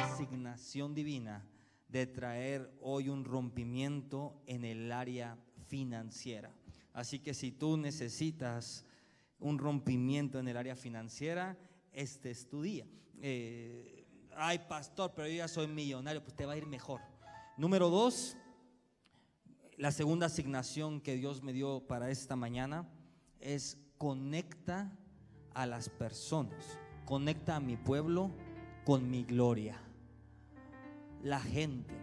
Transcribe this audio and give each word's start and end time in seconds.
Asignación 0.00 0.94
divina 0.94 1.46
de 1.88 2.06
traer 2.06 2.72
hoy 2.80 3.10
un 3.10 3.24
rompimiento 3.24 4.40
en 4.46 4.64
el 4.64 4.90
área 4.90 5.36
financiera. 5.66 6.54
Así 6.94 7.18
que 7.18 7.34
si 7.34 7.52
tú 7.52 7.76
necesitas 7.76 8.86
un 9.38 9.58
rompimiento 9.58 10.38
en 10.38 10.48
el 10.48 10.56
área 10.56 10.76
financiera, 10.76 11.58
este 11.92 12.30
es 12.30 12.48
tu 12.48 12.62
día. 12.62 12.86
Eh, 13.20 14.06
ay, 14.34 14.60
pastor, 14.68 15.12
pero 15.14 15.28
yo 15.28 15.34
ya 15.34 15.48
soy 15.48 15.66
millonario, 15.66 16.22
pues 16.22 16.34
te 16.34 16.46
va 16.46 16.54
a 16.54 16.56
ir 16.56 16.64
mejor. 16.66 17.02
Número 17.58 17.90
dos, 17.90 18.36
la 19.76 19.92
segunda 19.92 20.26
asignación 20.26 21.00
que 21.02 21.16
Dios 21.16 21.42
me 21.42 21.52
dio 21.52 21.86
para 21.86 22.10
esta 22.10 22.36
mañana 22.36 22.88
es 23.40 23.76
conecta 24.00 24.90
a 25.52 25.66
las 25.66 25.90
personas, 25.90 26.78
conecta 27.04 27.56
a 27.56 27.60
mi 27.60 27.76
pueblo 27.76 28.30
con 28.86 29.10
mi 29.10 29.24
gloria. 29.24 29.78
La 31.22 31.38
gente, 31.38 31.94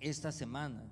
esta 0.00 0.32
semana, 0.32 0.82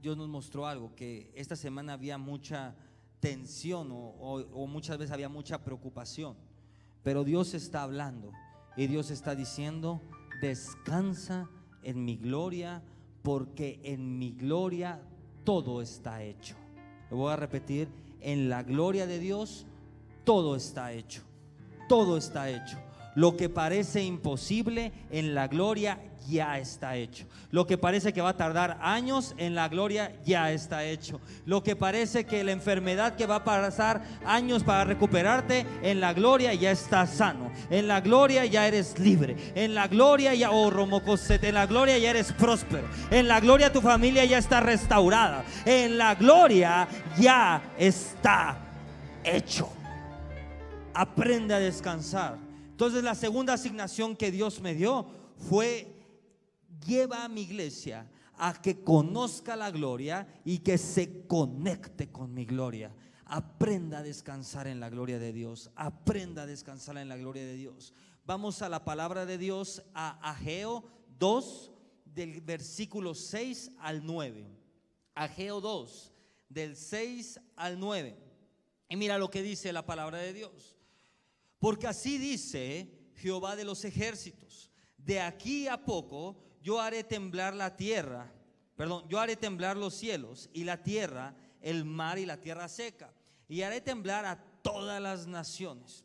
Dios 0.00 0.16
nos 0.16 0.26
mostró 0.30 0.66
algo, 0.66 0.94
que 0.94 1.30
esta 1.34 1.54
semana 1.54 1.92
había 1.92 2.16
mucha 2.16 2.74
tensión 3.20 3.88
o, 3.92 4.66
muchas 4.66 4.96
veces 4.96 5.12
había 5.12 5.28
mucha 5.28 5.62
preocupación, 5.62 6.34
pero 7.02 7.22
Dios 7.22 7.52
está 7.52 7.82
hablando 7.82 8.32
y 8.74 8.86
Dios 8.86 9.10
está 9.10 9.34
diciendo, 9.34 10.00
descansa 10.40 11.46
en 11.82 12.06
mi 12.06 12.16
gloria, 12.16 12.82
porque 13.20 13.82
en 13.84 14.18
mi 14.18 14.32
gloria 14.32 15.02
todo 15.44 15.82
está 15.82 16.22
hecho. 16.22 16.56
Lo 17.10 17.18
voy 17.18 17.34
a 17.34 17.36
repetir, 17.36 17.90
en 18.22 18.48
la 18.48 18.62
gloria 18.62 19.06
de 19.06 19.18
Dios 19.18 19.66
todo 20.24 20.56
está 20.56 20.92
hecho. 20.92 21.22
Todo 21.88 22.16
está 22.16 22.50
hecho. 22.50 22.78
Lo 23.14 23.36
que 23.36 23.48
parece 23.48 24.02
imposible 24.02 24.92
en 25.10 25.34
la 25.34 25.48
gloria 25.48 25.98
ya 26.28 26.58
está 26.58 26.96
hecho. 26.96 27.26
Lo 27.50 27.66
que 27.66 27.78
parece 27.78 28.12
que 28.12 28.20
va 28.20 28.30
a 28.30 28.36
tardar 28.36 28.78
años 28.80 29.34
en 29.38 29.54
la 29.54 29.68
gloria 29.68 30.12
ya 30.24 30.52
está 30.52 30.84
hecho. 30.84 31.20
Lo 31.44 31.62
que 31.62 31.76
parece 31.76 32.24
que 32.24 32.44
la 32.44 32.52
enfermedad 32.52 33.16
que 33.16 33.26
va 33.26 33.36
a 33.36 33.44
pasar 33.44 34.02
años 34.24 34.62
para 34.62 34.84
recuperarte 34.84 35.66
en 35.82 36.00
la 36.00 36.12
gloria 36.12 36.54
ya 36.54 36.70
está 36.70 37.06
sano. 37.06 37.50
En 37.70 37.88
la 37.88 38.00
gloria 38.00 38.44
ya 38.46 38.66
eres 38.66 38.98
libre. 38.98 39.36
En 39.54 39.74
la 39.74 39.88
gloria 39.88 40.34
ya 40.34 40.50
oh 40.50 40.70
Romocoset, 40.70 41.42
en 41.44 41.54
la 41.54 41.66
gloria 41.66 41.98
ya 41.98 42.10
eres 42.10 42.32
próspero. 42.32 42.88
En 43.10 43.28
la 43.28 43.40
gloria 43.40 43.72
tu 43.72 43.80
familia 43.80 44.24
ya 44.24 44.38
está 44.38 44.60
restaurada. 44.60 45.44
En 45.64 45.98
la 45.98 46.14
gloria 46.14 46.88
ya 47.18 47.62
está 47.78 48.56
hecho. 49.24 49.68
Aprende 50.94 51.54
a 51.54 51.58
descansar. 51.58 52.51
Entonces 52.72 53.04
la 53.04 53.14
segunda 53.14 53.52
asignación 53.52 54.16
que 54.16 54.30
Dios 54.30 54.60
me 54.60 54.74
dio 54.74 55.06
fue 55.36 55.94
lleva 56.86 57.24
a 57.24 57.28
mi 57.28 57.42
iglesia 57.42 58.10
a 58.34 58.60
que 58.60 58.82
conozca 58.82 59.56
la 59.56 59.70
gloria 59.70 60.26
y 60.44 60.58
que 60.58 60.78
se 60.78 61.26
conecte 61.26 62.10
con 62.10 62.32
mi 62.34 62.44
gloria. 62.44 62.94
Aprenda 63.26 63.98
a 63.98 64.02
descansar 64.02 64.66
en 64.66 64.80
la 64.80 64.88
gloria 64.90 65.18
de 65.18 65.32
Dios. 65.32 65.70
Aprenda 65.76 66.42
a 66.42 66.46
descansar 66.46 66.96
en 66.96 67.08
la 67.08 67.16
gloria 67.16 67.44
de 67.44 67.56
Dios. 67.56 67.92
Vamos 68.24 68.62
a 68.62 68.68
la 68.68 68.84
palabra 68.84 69.26
de 69.26 69.38
Dios 69.38 69.82
a 69.94 70.18
Ageo 70.30 70.84
2 71.18 71.72
del 72.06 72.40
versículo 72.40 73.14
6 73.14 73.72
al 73.78 74.04
9. 74.04 74.46
Ageo 75.14 75.60
2 75.60 76.12
del 76.48 76.74
6 76.74 77.38
al 77.54 77.78
9. 77.78 78.16
Y 78.88 78.96
mira 78.96 79.18
lo 79.18 79.30
que 79.30 79.42
dice 79.42 79.72
la 79.72 79.86
palabra 79.86 80.18
de 80.18 80.32
Dios. 80.32 80.71
Porque 81.62 81.86
así 81.86 82.18
dice 82.18 82.90
Jehová 83.14 83.54
de 83.54 83.64
los 83.64 83.84
ejércitos. 83.84 84.72
De 84.96 85.20
aquí 85.20 85.68
a 85.68 85.84
poco 85.84 86.42
yo 86.60 86.80
haré 86.80 87.04
temblar 87.04 87.54
la 87.54 87.76
tierra, 87.76 88.32
perdón, 88.74 89.08
yo 89.08 89.20
haré 89.20 89.36
temblar 89.36 89.76
los 89.76 89.94
cielos 89.94 90.50
y 90.52 90.64
la 90.64 90.82
tierra, 90.82 91.36
el 91.60 91.84
mar 91.84 92.18
y 92.18 92.26
la 92.26 92.40
tierra 92.40 92.66
seca. 92.68 93.14
Y 93.46 93.62
haré 93.62 93.80
temblar 93.80 94.24
a 94.24 94.42
todas 94.60 95.00
las 95.00 95.28
naciones. 95.28 96.04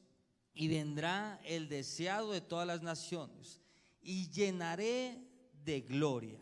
Y 0.54 0.68
vendrá 0.68 1.42
el 1.44 1.70
deseado 1.70 2.34
de 2.34 2.42
todas 2.42 2.68
las 2.68 2.84
naciones. 2.84 3.60
Y 4.00 4.30
llenaré 4.30 5.18
de 5.66 5.82
gloria. 5.82 6.40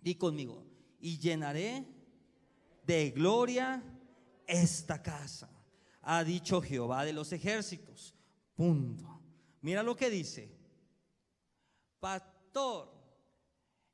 Di 0.00 0.16
conmigo, 0.16 0.66
y 0.98 1.20
llenaré 1.20 1.86
de 2.84 3.12
gloria 3.12 3.80
esta 4.44 5.00
casa. 5.00 5.48
Ha 6.02 6.24
dicho 6.24 6.60
Jehová 6.60 7.04
de 7.04 7.12
los 7.12 7.32
ejércitos. 7.32 8.13
Punto. 8.54 9.20
Mira 9.62 9.82
lo 9.82 9.96
que 9.96 10.10
dice. 10.10 10.50
Pastor, 12.00 12.92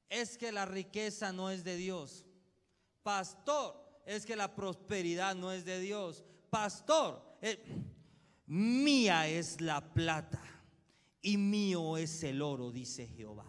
es 0.09 0.37
que 0.37 0.53
la 0.53 0.67
riqueza 0.67 1.33
no 1.33 1.51
es 1.51 1.65
de 1.65 1.77
Dios. 1.77 2.27
Pastor, 3.03 4.03
es 4.05 4.27
que 4.27 4.37
la 4.37 4.55
prosperidad 4.55 5.35
no 5.35 5.53
es 5.53 5.65
de 5.65 5.81
Dios. 5.81 6.25
Pastor, 6.51 7.39
eh, 7.41 7.63
mía 8.47 9.29
es 9.29 9.61
la 9.61 9.81
plata 9.95 10.43
y 11.23 11.37
mío 11.37 11.97
es 11.97 12.23
el 12.25 12.43
oro, 12.43 12.73
dice 12.73 13.07
Jehová. 13.07 13.47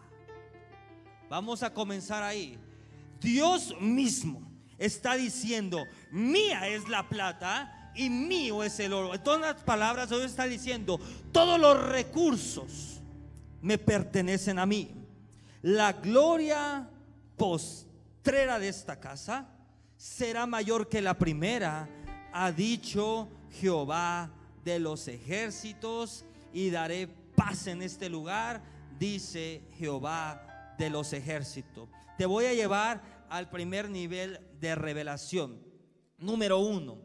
Vamos 1.28 1.62
a 1.62 1.74
comenzar 1.74 2.22
ahí. 2.22 2.58
Dios 3.20 3.74
mismo 3.80 4.52
está 4.78 5.16
diciendo, 5.16 5.84
mía 6.10 6.68
es 6.68 6.88
la 6.88 7.08
plata 7.08 7.81
y 7.94 8.10
mío 8.10 8.62
es 8.62 8.78
el 8.80 8.92
oro. 8.92 9.14
En 9.14 9.22
todas 9.22 9.40
las 9.40 9.62
palabras, 9.62 10.08
Dios 10.08 10.22
está 10.22 10.44
diciendo, 10.44 11.00
todos 11.32 11.60
los 11.60 11.80
recursos 11.88 13.00
me 13.60 13.78
pertenecen 13.78 14.58
a 14.58 14.66
mí 14.66 15.02
la 15.62 15.92
gloria 15.92 16.88
postrera 17.36 18.58
de 18.58 18.68
esta 18.68 18.98
casa 18.98 19.48
será 19.96 20.44
mayor 20.44 20.88
que 20.88 21.00
la 21.00 21.14
primera, 21.14 21.88
ha 22.32 22.50
dicho 22.50 23.28
Jehová 23.60 24.30
de 24.64 24.80
los 24.80 25.06
ejércitos, 25.06 26.24
y 26.52 26.70
daré 26.70 27.06
paz 27.36 27.68
en 27.68 27.82
este 27.82 28.08
lugar, 28.08 28.60
dice 28.98 29.62
Jehová 29.78 30.74
de 30.78 30.90
los 30.90 31.12
ejércitos. 31.12 31.88
Te 32.18 32.26
voy 32.26 32.46
a 32.46 32.54
llevar 32.54 33.00
al 33.30 33.48
primer 33.48 33.88
nivel 33.88 34.40
de 34.60 34.74
revelación. 34.74 35.62
Número 36.18 36.58
uno, 36.58 36.98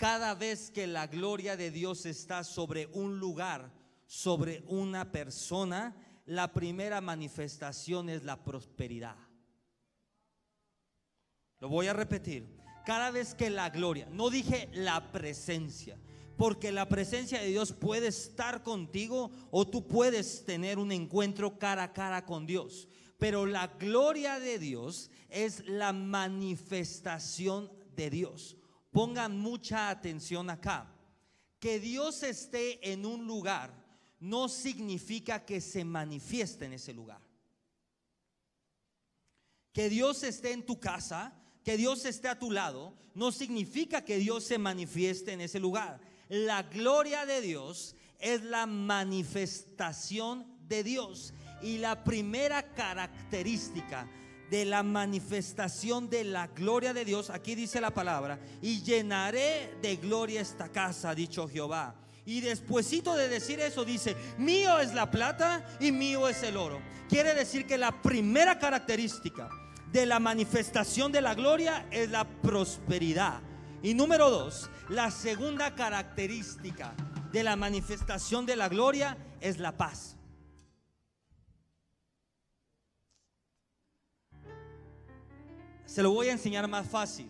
cada 0.00 0.34
vez 0.34 0.70
que 0.70 0.86
la 0.86 1.08
gloria 1.08 1.58
de 1.58 1.70
Dios 1.70 2.06
está 2.06 2.42
sobre 2.42 2.86
un 2.94 3.20
lugar, 3.20 3.70
sobre 4.06 4.64
una 4.66 5.12
persona, 5.12 5.94
la 6.24 6.54
primera 6.54 7.02
manifestación 7.02 8.08
es 8.08 8.24
la 8.24 8.42
prosperidad. 8.42 9.16
Lo 11.58 11.68
voy 11.68 11.88
a 11.88 11.92
repetir. 11.92 12.48
Cada 12.86 13.10
vez 13.10 13.34
que 13.34 13.50
la 13.50 13.68
gloria, 13.68 14.08
no 14.10 14.30
dije 14.30 14.70
la 14.72 15.12
presencia, 15.12 15.98
porque 16.38 16.72
la 16.72 16.88
presencia 16.88 17.38
de 17.38 17.48
Dios 17.48 17.74
puede 17.74 18.06
estar 18.06 18.62
contigo 18.62 19.30
o 19.50 19.68
tú 19.68 19.86
puedes 19.86 20.46
tener 20.46 20.78
un 20.78 20.92
encuentro 20.92 21.58
cara 21.58 21.82
a 21.82 21.92
cara 21.92 22.24
con 22.24 22.46
Dios. 22.46 22.88
Pero 23.18 23.44
la 23.44 23.66
gloria 23.66 24.40
de 24.40 24.58
Dios 24.58 25.10
es 25.28 25.62
la 25.68 25.92
manifestación 25.92 27.70
de 27.94 28.08
Dios. 28.08 28.56
Pongan 28.90 29.38
mucha 29.38 29.90
atención 29.90 30.50
acá. 30.50 30.86
Que 31.58 31.78
Dios 31.78 32.22
esté 32.22 32.92
en 32.92 33.04
un 33.04 33.26
lugar 33.26 33.72
no 34.18 34.48
significa 34.48 35.44
que 35.44 35.60
se 35.60 35.84
manifieste 35.84 36.64
en 36.66 36.74
ese 36.74 36.92
lugar. 36.92 37.20
Que 39.72 39.88
Dios 39.88 40.22
esté 40.22 40.52
en 40.52 40.66
tu 40.66 40.80
casa, 40.80 41.32
que 41.64 41.76
Dios 41.76 42.04
esté 42.04 42.28
a 42.28 42.38
tu 42.38 42.50
lado, 42.50 42.94
no 43.14 43.30
significa 43.32 44.04
que 44.04 44.18
Dios 44.18 44.44
se 44.44 44.58
manifieste 44.58 45.32
en 45.32 45.40
ese 45.40 45.60
lugar. 45.60 46.00
La 46.28 46.62
gloria 46.62 47.26
de 47.26 47.40
Dios 47.40 47.94
es 48.18 48.42
la 48.42 48.66
manifestación 48.66 50.46
de 50.66 50.82
Dios. 50.82 51.32
Y 51.62 51.78
la 51.78 52.04
primera 52.04 52.74
característica 52.74 54.08
de 54.50 54.64
la 54.64 54.82
manifestación 54.82 56.10
de 56.10 56.24
la 56.24 56.48
gloria 56.48 56.92
de 56.92 57.04
Dios, 57.04 57.30
aquí 57.30 57.54
dice 57.54 57.80
la 57.80 57.94
palabra, 57.94 58.40
y 58.60 58.82
llenaré 58.82 59.76
de 59.80 59.96
gloria 59.96 60.40
esta 60.40 60.68
casa, 60.68 61.14
dicho 61.14 61.48
Jehová. 61.48 61.94
Y 62.26 62.40
despuesito 62.40 63.14
de 63.14 63.28
decir 63.28 63.60
eso 63.60 63.84
dice, 63.84 64.16
mío 64.38 64.78
es 64.80 64.92
la 64.92 65.10
plata 65.10 65.64
y 65.78 65.92
mío 65.92 66.28
es 66.28 66.42
el 66.42 66.56
oro. 66.56 66.80
Quiere 67.08 67.34
decir 67.34 67.66
que 67.66 67.78
la 67.78 68.02
primera 68.02 68.58
característica 68.58 69.48
de 69.92 70.06
la 70.06 70.20
manifestación 70.20 71.10
de 71.12 71.20
la 71.20 71.34
gloria 71.34 71.86
es 71.90 72.10
la 72.10 72.24
prosperidad. 72.24 73.40
Y 73.82 73.94
número 73.94 74.30
dos, 74.30 74.68
la 74.88 75.10
segunda 75.10 75.74
característica 75.74 76.92
de 77.32 77.42
la 77.42 77.56
manifestación 77.56 78.46
de 78.46 78.56
la 78.56 78.68
gloria 78.68 79.16
es 79.40 79.58
la 79.58 79.76
paz. 79.76 80.16
Se 85.90 86.04
lo 86.04 86.12
voy 86.12 86.28
a 86.28 86.32
enseñar 86.32 86.68
más 86.68 86.88
fácil. 86.88 87.28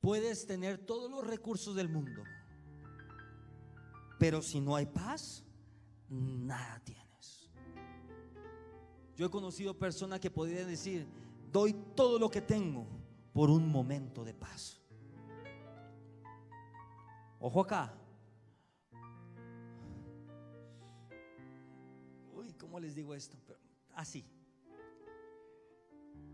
Puedes 0.00 0.44
tener 0.48 0.76
todos 0.76 1.08
los 1.08 1.24
recursos 1.24 1.76
del 1.76 1.88
mundo, 1.88 2.24
pero 4.18 4.42
si 4.42 4.60
no 4.60 4.74
hay 4.74 4.86
paz, 4.86 5.44
nada 6.08 6.82
tienes. 6.82 7.48
Yo 9.14 9.26
he 9.26 9.30
conocido 9.30 9.78
personas 9.78 10.18
que 10.18 10.32
podrían 10.32 10.66
decir, 10.66 11.06
doy 11.52 11.72
todo 11.94 12.18
lo 12.18 12.28
que 12.28 12.40
tengo 12.40 12.88
por 13.32 13.48
un 13.48 13.68
momento 13.68 14.24
de 14.24 14.34
paz. 14.34 14.82
Ojo 17.38 17.60
acá. 17.60 18.05
¿Cómo 22.76 22.84
les 22.84 22.94
digo 22.94 23.14
esto? 23.14 23.38
Así. 23.94 24.22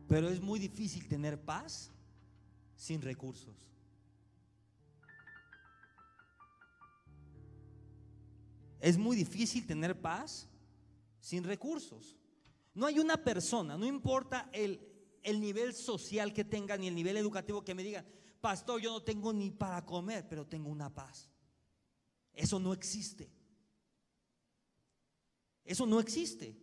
Pero 0.09 0.29
es 0.29 0.41
muy 0.41 0.59
difícil 0.59 1.06
tener 1.06 1.41
paz 1.41 1.93
sin 2.75 3.00
recursos. 3.00 3.55
Es 8.81 8.99
muy 8.99 9.15
difícil 9.15 9.65
tener 9.69 10.00
paz 10.00 10.49
sin 11.21 11.44
recursos. 11.44 12.19
No 12.75 12.87
hay 12.87 12.99
una 12.99 13.23
persona, 13.23 13.79
no 13.79 13.87
importa 13.87 14.50
el, 14.53 14.81
el, 15.23 15.41
nivel 15.41 15.73
social 15.73 16.33
que 16.33 16.45
tenga 16.45 16.77
ni 16.77 16.88
el 16.88 16.97
nivel 16.97 17.19
educativo 17.19 17.62
que 17.62 17.77
me 17.77 17.85
diga, 17.85 18.05
pastor, 18.41 18.81
yo 18.81 18.91
no 18.91 19.05
tengo 19.05 19.33
ni 19.33 19.53
para 19.53 19.87
comer, 19.87 20.27
pero 20.29 20.45
tengo 20.45 20.71
una 20.71 20.93
paz. 20.93 21.31
Eso 22.35 22.59
no 22.59 22.73
existe. 22.73 23.31
Eso 25.64 25.87
no 25.87 26.00
existe. 26.00 26.56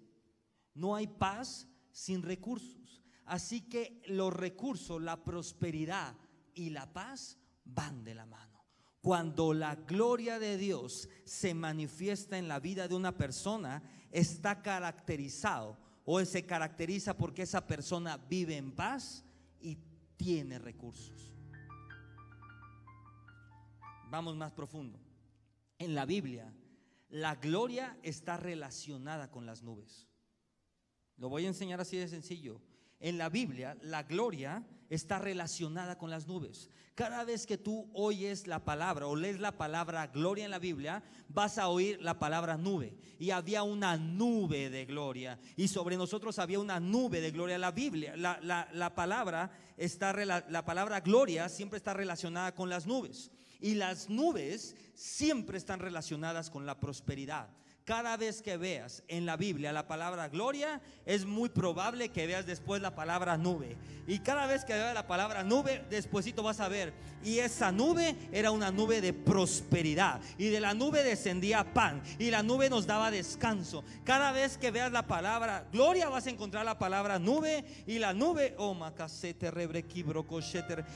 No 0.73 0.95
hay 0.95 1.07
paz 1.07 1.67
sin 1.91 2.21
recursos. 2.21 3.03
Así 3.25 3.61
que 3.61 4.01
los 4.07 4.33
recursos, 4.33 5.01
la 5.01 5.23
prosperidad 5.23 6.15
y 6.53 6.71
la 6.71 6.91
paz 6.91 7.37
van 7.63 8.03
de 8.03 8.15
la 8.15 8.25
mano. 8.25 8.65
Cuando 9.01 9.53
la 9.53 9.75
gloria 9.75 10.39
de 10.39 10.57
Dios 10.57 11.07
se 11.25 11.53
manifiesta 11.53 12.37
en 12.37 12.47
la 12.47 12.59
vida 12.59 12.87
de 12.87 12.95
una 12.95 13.15
persona, 13.15 13.81
está 14.11 14.61
caracterizado 14.61 15.77
o 16.05 16.23
se 16.25 16.45
caracteriza 16.45 17.15
porque 17.15 17.43
esa 17.43 17.65
persona 17.65 18.17
vive 18.17 18.57
en 18.57 18.71
paz 18.71 19.23
y 19.61 19.77
tiene 20.17 20.59
recursos. 20.59 21.33
Vamos 24.09 24.35
más 24.35 24.51
profundo. 24.51 24.99
En 25.77 25.93
la 25.93 26.05
Biblia, 26.05 26.51
la 27.09 27.35
gloria 27.35 27.97
está 28.03 28.37
relacionada 28.37 29.31
con 29.31 29.45
las 29.45 29.63
nubes. 29.63 30.07
Lo 31.17 31.29
voy 31.29 31.45
a 31.45 31.49
enseñar 31.49 31.81
así 31.81 31.97
de 31.97 32.07
sencillo. 32.07 32.61
En 32.99 33.17
la 33.17 33.29
Biblia, 33.29 33.77
la 33.81 34.03
gloria 34.03 34.65
está 34.89 35.19
relacionada 35.19 35.97
con 35.97 36.09
las 36.09 36.27
nubes. 36.27 36.69
Cada 36.95 37.23
vez 37.23 37.45
que 37.45 37.57
tú 37.57 37.89
oyes 37.93 38.45
la 38.45 38.65
palabra 38.65 39.07
o 39.07 39.15
lees 39.15 39.39
la 39.39 39.57
palabra 39.57 40.07
gloria 40.07 40.43
en 40.43 40.51
la 40.51 40.59
Biblia, 40.59 41.01
vas 41.29 41.57
a 41.57 41.69
oír 41.69 42.01
la 42.01 42.19
palabra 42.19 42.57
nube. 42.57 42.97
Y 43.17 43.31
había 43.31 43.63
una 43.63 43.95
nube 43.95 44.69
de 44.69 44.85
gloria. 44.85 45.39
Y 45.55 45.69
sobre 45.69 45.95
nosotros 45.95 46.39
había 46.39 46.59
una 46.59 46.79
nube 46.79 47.21
de 47.21 47.31
gloria. 47.31 47.57
La 47.57 47.71
Biblia, 47.71 48.17
la, 48.17 48.95
palabra 48.95 49.51
está, 49.77 50.13
la 50.13 50.65
palabra 50.65 50.99
gloria 50.99 51.47
siempre 51.47 51.77
está 51.77 51.93
relacionada 51.93 52.53
con 52.53 52.69
las 52.69 52.85
nubes. 52.85 53.31
Y 53.59 53.75
las 53.75 54.09
nubes 54.09 54.75
siempre 54.95 55.57
están 55.57 55.79
relacionadas 55.79 56.49
con 56.49 56.65
la 56.65 56.79
prosperidad. 56.79 57.49
Cada 57.89 58.17
vez 58.17 58.43
que 58.43 58.55
veas 58.55 59.01
en 59.07 59.25
la 59.25 59.35
Biblia 59.35 59.73
la 59.73 59.87
palabra 59.87 60.29
gloria, 60.29 60.79
es 61.07 61.25
muy 61.25 61.49
probable 61.49 62.09
que 62.09 62.27
veas 62.27 62.45
después 62.45 62.83
la 62.83 62.93
palabra 62.93 63.35
nube. 63.35 63.77
Y 64.05 64.19
cada 64.19 64.45
vez 64.45 64.63
que 64.63 64.73
veas 64.73 64.93
la 64.93 65.07
palabra 65.07 65.43
nube, 65.43 65.83
despuesito 65.89 66.43
vas 66.43 66.59
a 66.59 66.67
ver. 66.67 66.93
Y 67.23 67.39
esa 67.39 67.71
nube 67.71 68.15
era 68.31 68.51
una 68.51 68.69
nube 68.69 69.01
de 69.01 69.11
prosperidad. 69.11 70.21
Y 70.37 70.49
de 70.49 70.59
la 70.59 70.75
nube 70.75 71.03
descendía 71.03 71.73
pan. 71.73 72.03
Y 72.19 72.29
la 72.29 72.43
nube 72.43 72.69
nos 72.69 72.85
daba 72.85 73.09
descanso. 73.09 73.83
Cada 74.03 74.31
vez 74.33 74.59
que 74.59 74.69
veas 74.69 74.91
la 74.91 75.07
palabra 75.07 75.65
gloria, 75.71 76.09
vas 76.09 76.27
a 76.27 76.29
encontrar 76.29 76.65
la 76.65 76.77
palabra 76.77 77.17
nube. 77.17 77.65
Y 77.87 77.97
la 77.97 78.13
nube, 78.13 78.53
oh, 78.59 78.77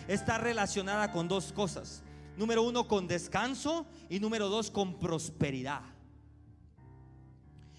está 0.07 0.37
relacionada 0.37 1.11
con 1.11 1.27
dos 1.27 1.51
cosas 1.53 2.03
Número 2.37 2.63
uno, 2.63 2.87
con 2.87 3.07
descanso. 3.07 3.85
Y 4.09 4.19
número 4.19 4.49
dos, 4.49 4.71
con 4.71 4.99
prosperidad. 4.99 5.81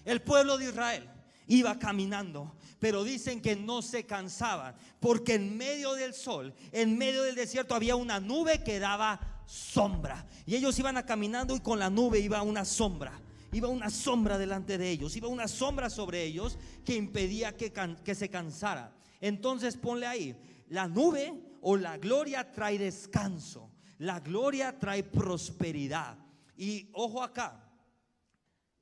El 0.05 0.21
pueblo 0.21 0.57
de 0.57 0.69
Israel 0.69 1.09
iba 1.47 1.77
caminando, 1.77 2.55
pero 2.79 3.03
dicen 3.03 3.41
que 3.41 3.55
no 3.55 3.81
se 3.81 4.05
cansaban, 4.05 4.75
porque 4.99 5.35
en 5.35 5.57
medio 5.57 5.93
del 5.93 6.13
sol, 6.13 6.53
en 6.71 6.97
medio 6.97 7.23
del 7.23 7.35
desierto 7.35 7.75
había 7.75 7.95
una 7.95 8.19
nube 8.19 8.63
que 8.63 8.79
daba 8.79 9.43
sombra. 9.45 10.27
Y 10.45 10.55
ellos 10.55 10.77
iban 10.79 10.97
a 10.97 11.05
caminando 11.05 11.55
y 11.55 11.59
con 11.59 11.79
la 11.79 11.89
nube 11.89 12.19
iba 12.19 12.41
una 12.41 12.65
sombra. 12.65 13.19
Iba 13.51 13.69
una 13.69 13.89
sombra 13.89 14.37
delante 14.37 14.77
de 14.77 14.89
ellos, 14.89 15.15
iba 15.15 15.29
una 15.29 15.47
sombra 15.47 15.89
sobre 15.89 16.23
ellos 16.23 16.57
que 16.83 16.95
impedía 16.95 17.55
que, 17.55 17.71
que 18.03 18.15
se 18.15 18.29
cansara. 18.29 18.93
Entonces 19.21 19.77
ponle 19.77 20.07
ahí, 20.07 20.35
la 20.67 20.87
nube 20.87 21.33
o 21.61 21.77
la 21.77 21.97
gloria 21.97 22.51
trae 22.51 22.77
descanso. 22.77 23.71
La 23.99 24.19
gloria 24.19 24.77
trae 24.77 25.03
prosperidad. 25.03 26.17
Y 26.57 26.89
ojo 26.93 27.21
acá, 27.21 27.69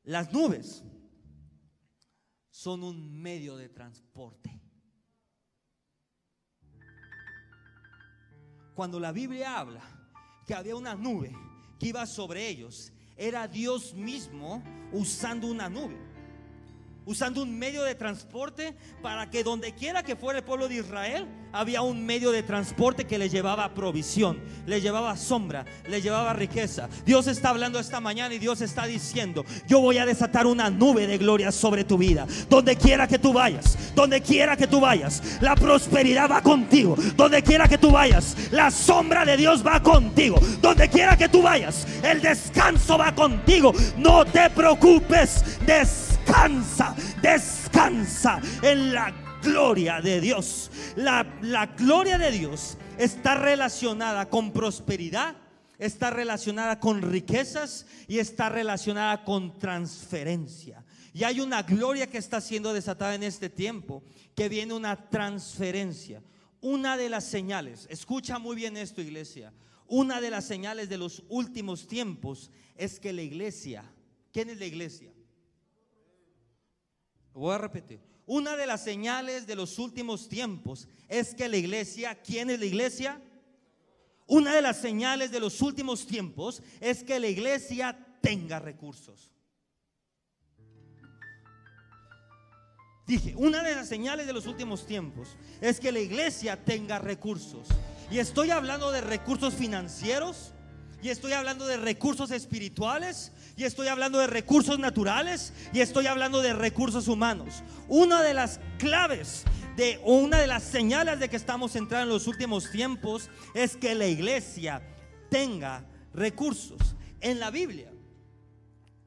las 0.04 0.32
nubes 0.32 0.84
son 2.50 2.84
un 2.84 3.22
medio 3.22 3.56
de 3.58 3.70
transporte. 3.70 4.62
Cuando 8.76 9.00
la 9.00 9.12
Biblia 9.12 9.60
habla 9.60 9.82
que 10.46 10.54
había 10.54 10.76
una 10.76 10.96
nube 10.96 11.36
que 11.80 11.88
iba 11.88 12.06
sobre 12.06 12.48
ellos, 12.48 12.92
era 13.16 13.48
Dios 13.48 13.94
mismo 13.94 14.64
usando 14.92 15.48
una 15.48 15.70
nube 15.70 16.13
usando 17.06 17.42
un 17.42 17.58
medio 17.58 17.84
de 17.84 17.96
transporte 17.96 18.76
para 19.02 19.30
que 19.30 19.44
donde 19.44 19.74
quiera 19.74 20.04
que 20.04 20.16
fuera 20.16 20.40
el 20.40 20.46
pueblo 20.46 20.68
de 20.68 20.76
Israel, 20.76 21.28
había 21.52 21.82
un 21.82 22.06
medio 22.06 22.32
de 22.32 22.44
transporte 22.44 23.06
que 23.06 23.18
le 23.18 23.30
llevaba 23.30 23.74
provisión, 23.74 24.40
le 24.66 24.82
llevaba 24.82 25.16
sombra, 25.18 25.66
le 25.88 26.02
llevaba 26.02 26.34
riqueza. 26.34 26.90
Dios 27.06 27.28
está 27.28 27.50
hablando 27.50 27.80
esta 27.80 28.00
mañana 28.00 28.34
y 28.34 28.40
Dios 28.40 28.62
está 28.62 28.86
diciendo, 28.86 29.46
yo 29.68 29.80
voy 29.80 29.98
a 29.98 30.06
desatar 30.06 30.48
una 30.48 30.70
nube 30.70 31.06
de 31.06 31.18
gloria 31.18 31.52
sobre 31.52 31.84
tu 31.84 31.98
vida. 31.98 32.26
Donde 32.50 32.76
quiera 32.76 33.08
que 33.08 33.20
tú 33.20 33.34
vayas, 33.34 33.78
donde 33.96 34.22
quiera 34.22 34.58
que 34.58 34.68
tú 34.68 34.80
vayas, 34.80 35.40
la 35.42 35.56
prosperidad 35.56 36.30
va 36.30 36.42
contigo. 36.42 36.96
Donde 37.16 37.44
quiera 37.44 37.68
que 37.68 37.78
tú 37.78 37.92
vayas, 37.92 38.36
la 38.52 38.72
sombra 38.72 39.26
de 39.26 39.38
Dios 39.38 39.66
va 39.66 39.82
contigo. 39.82 40.40
Donde 40.62 40.90
quiera 40.90 41.18
que 41.18 41.30
tú 41.30 41.42
vayas, 41.42 41.86
el 42.04 42.22
descanso 42.22 42.98
va 42.98 43.14
contigo. 43.14 43.74
No 43.98 44.26
te 44.26 44.50
preocupes, 44.50 45.44
descansa, 45.66 46.13
descansa 47.22 48.42
en 48.62 48.94
la 48.94 49.14
gloria 49.42 50.02
de 50.02 50.22
Dios. 50.22 50.72
La, 50.96 51.26
la 51.42 51.68
gloria 51.68 52.18
de 52.18 52.32
Dios 52.32 52.78
está 52.98 53.36
relacionada 53.36 54.30
con 54.30 54.52
prosperidad, 54.52 55.36
está 55.80 56.10
relacionada 56.10 56.80
con 56.80 57.02
riquezas 57.02 57.86
y 58.08 58.20
está 58.20 58.50
relacionada 58.50 59.24
con 59.24 59.58
transferencia. 59.60 60.84
Y 61.14 61.24
hay 61.24 61.42
una 61.42 61.62
gloria 61.62 62.08
que 62.08 62.18
está 62.18 62.42
siendo 62.42 62.74
desatada 62.74 63.16
en 63.16 63.24
este 63.24 63.50
tiempo, 63.50 64.04
que 64.36 64.50
viene 64.50 64.74
una 64.74 65.10
transferencia. 65.10 66.24
Una 66.62 66.98
de 66.98 67.10
las 67.10 67.26
señales, 67.26 67.88
escucha 67.90 68.40
muy 68.40 68.56
bien 68.56 68.78
esto 68.78 69.02
iglesia, 69.02 69.54
una 69.86 70.22
de 70.22 70.32
las 70.32 70.46
señales 70.46 70.90
de 70.90 70.98
los 70.98 71.24
últimos 71.28 71.88
tiempos 71.88 72.50
es 72.76 73.00
que 73.00 73.14
la 73.14 73.22
iglesia, 73.22 73.84
¿quién 74.32 74.50
es 74.50 74.58
la 74.58 74.66
iglesia? 74.66 75.13
Voy 77.34 77.54
a 77.54 77.58
repetir. 77.58 78.00
Una 78.26 78.56
de 78.56 78.66
las 78.66 78.84
señales 78.84 79.46
de 79.48 79.56
los 79.56 79.80
últimos 79.80 80.30
tiempos 80.30 80.88
es 81.10 81.36
que 81.36 81.50
la 81.50 81.58
iglesia, 81.58 82.16
¿quién 82.22 82.50
es 82.50 82.60
la 82.60 82.66
iglesia? 82.66 83.22
Una 84.28 84.56
de 84.56 84.62
las 84.62 84.78
señales 84.78 85.32
de 85.32 85.40
los 85.40 85.62
últimos 85.62 86.08
tiempos 86.08 86.64
es 86.80 87.04
que 87.04 87.20
la 87.20 87.28
iglesia 87.28 87.98
tenga 88.22 88.60
recursos. 88.60 89.34
Dije, 93.06 93.36
una 93.36 93.62
de 93.64 93.76
las 93.76 93.90
señales 93.90 94.28
de 94.28 94.34
los 94.34 94.48
últimos 94.48 94.86
tiempos 94.86 95.36
es 95.60 95.82
que 95.82 95.92
la 95.92 96.00
iglesia 96.00 96.64
tenga 96.64 97.00
recursos. 97.00 97.68
Y 98.10 98.20
estoy 98.20 98.52
hablando 98.52 98.92
de 98.92 99.02
recursos 99.02 99.54
financieros, 99.54 100.53
y 101.04 101.10
estoy 101.10 101.34
hablando 101.34 101.68
de 101.68 101.76
recursos 101.76 102.32
espirituales, 102.32 103.34
y 103.58 103.66
estoy 103.66 103.88
hablando 103.88 104.20
de 104.20 104.28
recursos 104.28 104.80
naturales 104.80 105.54
y 105.74 105.82
estoy 105.82 106.08
hablando 106.08 106.42
de 106.42 106.54
recursos 106.54 107.08
humanos. 107.08 107.62
Una 107.88 108.24
de 108.24 108.34
las 108.34 108.60
claves 108.80 109.44
de 109.76 110.00
una 110.04 110.40
de 110.40 110.48
las 110.48 110.64
señales 110.64 111.20
de 111.20 111.30
que 111.30 111.36
estamos 111.36 111.76
entrando 111.76 112.04
en 112.06 112.10
los 112.10 112.28
últimos 112.28 112.72
tiempos 112.72 113.30
es 113.54 113.76
que 113.76 113.96
la 113.96 114.08
iglesia 114.08 114.82
tenga 115.30 115.86
recursos. 116.14 116.96
En 117.22 117.40
la 117.40 117.52
Biblia 117.52 117.92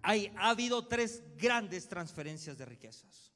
hay, 0.03 0.33
ha 0.37 0.51
habido 0.51 0.87
tres 0.87 1.23
grandes 1.37 1.89
transferencias 1.89 2.57
de 2.57 2.67
riquezas. 2.67 3.33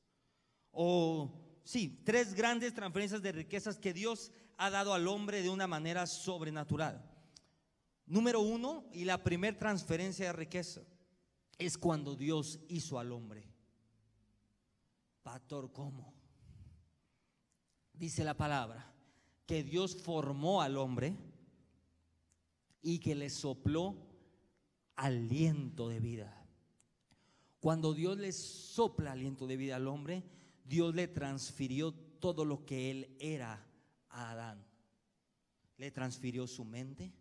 O 0.70 1.32
sí, 1.64 2.02
tres 2.04 2.34
grandes 2.34 2.74
transferencias 2.74 3.22
de 3.22 3.32
riquezas 3.32 3.78
que 3.78 3.92
Dios 3.92 4.30
ha 4.58 4.70
dado 4.70 4.94
al 4.94 5.08
hombre 5.08 5.42
de 5.42 5.48
una 5.48 5.66
manera 5.66 6.06
sobrenatural. 6.06 7.09
Número 8.10 8.40
uno, 8.40 8.86
y 8.92 9.04
la 9.04 9.22
primer 9.22 9.56
transferencia 9.56 10.26
de 10.26 10.32
riqueza, 10.32 10.82
es 11.56 11.78
cuando 11.78 12.16
Dios 12.16 12.58
hizo 12.68 12.98
al 12.98 13.12
hombre. 13.12 13.44
Pastor, 15.22 15.72
¿cómo? 15.72 16.12
Dice 17.92 18.24
la 18.24 18.36
palabra 18.36 18.92
que 19.46 19.62
Dios 19.62 19.94
formó 19.94 20.60
al 20.60 20.76
hombre 20.76 21.16
y 22.82 22.98
que 22.98 23.14
le 23.14 23.30
sopló 23.30 23.94
aliento 24.96 25.88
de 25.88 26.00
vida. 26.00 26.44
Cuando 27.60 27.94
Dios 27.94 28.18
le 28.18 28.32
sopla 28.32 29.12
aliento 29.12 29.46
de 29.46 29.56
vida 29.56 29.76
al 29.76 29.86
hombre, 29.86 30.24
Dios 30.64 30.96
le 30.96 31.06
transfirió 31.06 31.92
todo 31.92 32.44
lo 32.44 32.66
que 32.66 32.90
él 32.90 33.16
era 33.20 33.64
a 34.08 34.32
Adán. 34.32 34.66
Le 35.76 35.92
transfirió 35.92 36.48
su 36.48 36.64
mente. 36.64 37.12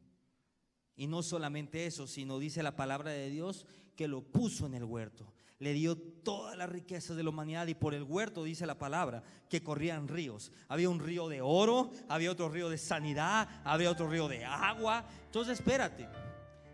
Y 0.99 1.07
no 1.07 1.23
solamente 1.23 1.85
eso, 1.85 2.07
sino 2.07 2.39
dice 2.39 2.61
la 2.61 2.75
palabra 2.75 3.11
de 3.11 3.29
Dios 3.29 3.65
que 3.95 4.09
lo 4.09 4.21
puso 4.21 4.65
en 4.65 4.73
el 4.73 4.83
huerto. 4.83 5.33
Le 5.57 5.71
dio 5.71 5.97
todas 5.97 6.57
las 6.57 6.69
riquezas 6.69 7.15
de 7.15 7.23
la 7.23 7.29
humanidad 7.29 7.67
y 7.67 7.73
por 7.73 7.93
el 7.93 8.03
huerto 8.03 8.43
dice 8.43 8.65
la 8.65 8.77
palabra 8.77 9.23
que 9.49 9.63
corrían 9.63 10.09
ríos. 10.09 10.51
Había 10.67 10.89
un 10.89 10.99
río 10.99 11.29
de 11.29 11.39
oro, 11.41 11.89
había 12.09 12.29
otro 12.29 12.49
río 12.49 12.69
de 12.69 12.77
sanidad, 12.77 13.47
había 13.63 13.89
otro 13.89 14.09
río 14.09 14.27
de 14.27 14.43
agua. 14.43 15.05
Entonces 15.25 15.59
espérate, 15.59 16.05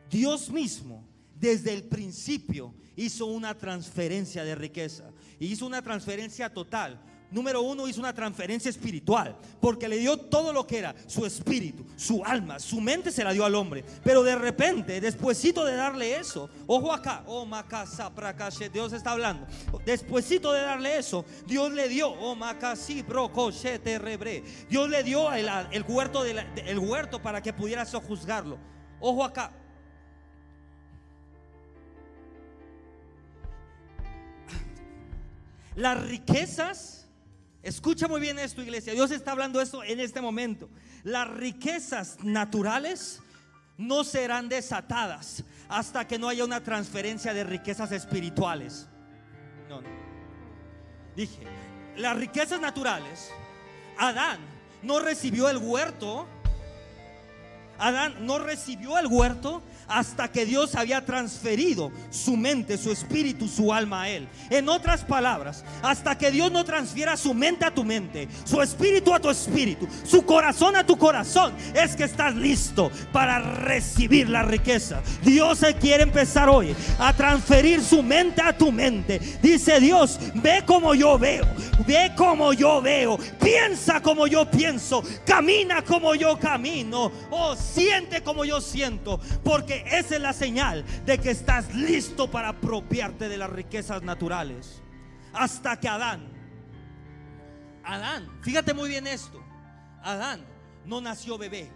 Dios 0.09 0.49
mismo 0.49 1.07
desde 1.35 1.73
el 1.73 1.83
principio 1.83 2.73
hizo 2.95 3.27
una 3.27 3.55
transferencia 3.55 4.43
de 4.43 4.55
riqueza 4.55 5.11
hizo 5.39 5.65
una 5.65 5.81
transferencia 5.81 6.53
total. 6.53 6.99
Número 7.35 7.61
uno, 7.61 7.85
hizo 7.85 7.99
una 7.99 8.13
transferencia 8.13 8.69
espiritual, 8.69 9.35
porque 9.59 9.89
le 9.89 9.97
dio 9.97 10.15
todo 10.15 10.53
lo 10.53 10.65
que 10.65 10.77
era, 10.77 10.95
su 11.05 11.25
espíritu, 11.25 11.85
su 11.97 12.23
alma, 12.23 12.59
su 12.59 12.79
mente 12.79 13.11
se 13.11 13.25
la 13.25 13.33
dio 13.33 13.43
al 13.43 13.55
hombre. 13.55 13.83
Pero 14.05 14.23
de 14.23 14.35
repente, 14.37 15.01
despuesito 15.01 15.65
de 15.65 15.75
darle 15.75 16.15
eso, 16.15 16.49
ojo 16.65 16.93
acá, 16.93 17.25
oh 17.27 17.45
macasa, 17.45 18.09
Dios 18.71 18.93
está 18.93 19.11
hablando. 19.11 19.45
Despuésito 19.85 20.53
de 20.53 20.61
darle 20.61 20.97
eso, 20.97 21.25
Dios 21.45 21.73
le 21.73 21.89
dio, 21.89 22.09
oh 22.09 22.35
macasi, 22.35 23.01
rebre. 23.01 24.41
Dios 24.69 24.89
le 24.89 25.03
dio 25.03 25.33
el, 25.33 25.83
huerto, 25.89 26.23
el 26.23 26.79
huerto 26.79 27.21
para 27.21 27.41
que 27.41 27.51
pudiera 27.51 27.83
sojuzgarlo. 27.83 28.57
Ojo 29.01 29.25
acá, 29.25 29.51
Las 35.75 36.01
riquezas, 36.07 37.04
escucha 37.65 38.07
muy 38.07 38.21
bien 38.21 38.37
esto 38.37 38.61
iglesia, 38.61 38.93
Dios 38.93 39.09
está 39.11 39.31
hablando 39.31 39.59
esto 39.59 39.83
en 39.83 39.99
este 39.99 40.21
momento. 40.21 40.69
Las 41.03 41.27
riquezas 41.27 42.23
naturales 42.23 43.21
no 43.77 44.03
serán 44.03 44.47
desatadas 44.47 45.43
hasta 45.67 46.07
que 46.07 46.19
no 46.19 46.29
haya 46.29 46.45
una 46.45 46.63
transferencia 46.63 47.33
de 47.33 47.43
riquezas 47.43 47.91
espirituales. 47.91 48.87
No, 49.67 49.81
no. 49.81 49.89
Dije, 51.15 51.39
las 51.97 52.15
riquezas 52.15 52.61
naturales, 52.61 53.31
Adán 53.97 54.39
no 54.83 54.99
recibió 54.99 55.49
el 55.49 55.57
huerto. 55.57 56.27
Adán 57.79 58.25
no 58.27 58.37
recibió 58.37 58.97
el 58.99 59.07
huerto 59.07 59.63
hasta 59.87 60.31
que 60.31 60.45
Dios 60.45 60.75
había 60.75 61.03
transferido 61.05 61.91
su 62.09 62.37
mente, 62.37 62.77
su 62.77 62.91
espíritu, 62.91 63.47
su 63.47 63.73
alma 63.73 64.03
a 64.03 64.09
él. 64.09 64.27
En 64.49 64.69
otras 64.69 65.03
palabras, 65.03 65.63
hasta 65.81 66.17
que 66.17 66.31
Dios 66.31 66.51
no 66.51 66.63
transfiera 66.63 67.17
su 67.17 67.33
mente 67.33 67.65
a 67.65 67.73
tu 67.73 67.83
mente, 67.83 68.27
su 68.43 68.61
espíritu 68.61 69.13
a 69.13 69.19
tu 69.19 69.29
espíritu, 69.29 69.87
su 70.03 70.25
corazón 70.25 70.75
a 70.75 70.85
tu 70.85 70.97
corazón, 70.97 71.53
es 71.73 71.95
que 71.95 72.03
estás 72.03 72.35
listo 72.35 72.91
para 73.11 73.39
recibir 73.39 74.29
la 74.29 74.43
riqueza. 74.43 75.01
Dios 75.23 75.63
quiere 75.79 76.03
empezar 76.03 76.49
hoy 76.49 76.75
a 76.99 77.13
transferir 77.13 77.81
su 77.81 78.03
mente 78.03 78.41
a 78.41 78.57
tu 78.57 78.71
mente. 78.71 79.19
Dice 79.41 79.79
Dios, 79.79 80.19
ve 80.35 80.63
como 80.65 80.93
yo 80.93 81.17
veo, 81.17 81.45
ve 81.87 82.11
como 82.15 82.53
yo 82.53 82.81
veo, 82.81 83.17
piensa 83.41 84.01
como 84.01 84.27
yo 84.27 84.49
pienso, 84.49 85.03
camina 85.25 85.81
como 85.81 86.15
yo 86.15 86.37
camino, 86.37 87.05
o 87.05 87.11
oh, 87.29 87.55
siente 87.55 88.21
como 88.21 88.45
yo 88.45 88.61
siento, 88.61 89.19
porque 89.43 89.74
esa 89.85 90.15
es 90.15 90.21
la 90.21 90.33
señal 90.33 90.85
de 91.05 91.17
que 91.17 91.31
estás 91.31 91.73
listo 91.73 92.29
para 92.29 92.49
apropiarte 92.49 93.29
de 93.29 93.37
las 93.37 93.49
riquezas 93.49 94.01
naturales. 94.03 94.81
Hasta 95.33 95.79
que 95.79 95.87
Adán, 95.87 96.27
Adán, 97.83 98.29
fíjate 98.41 98.73
muy 98.73 98.89
bien 98.89 99.05
esto, 99.07 99.43
Adán 100.01 100.45
no 100.85 101.01
nació 101.01 101.37
bebé. 101.37 101.69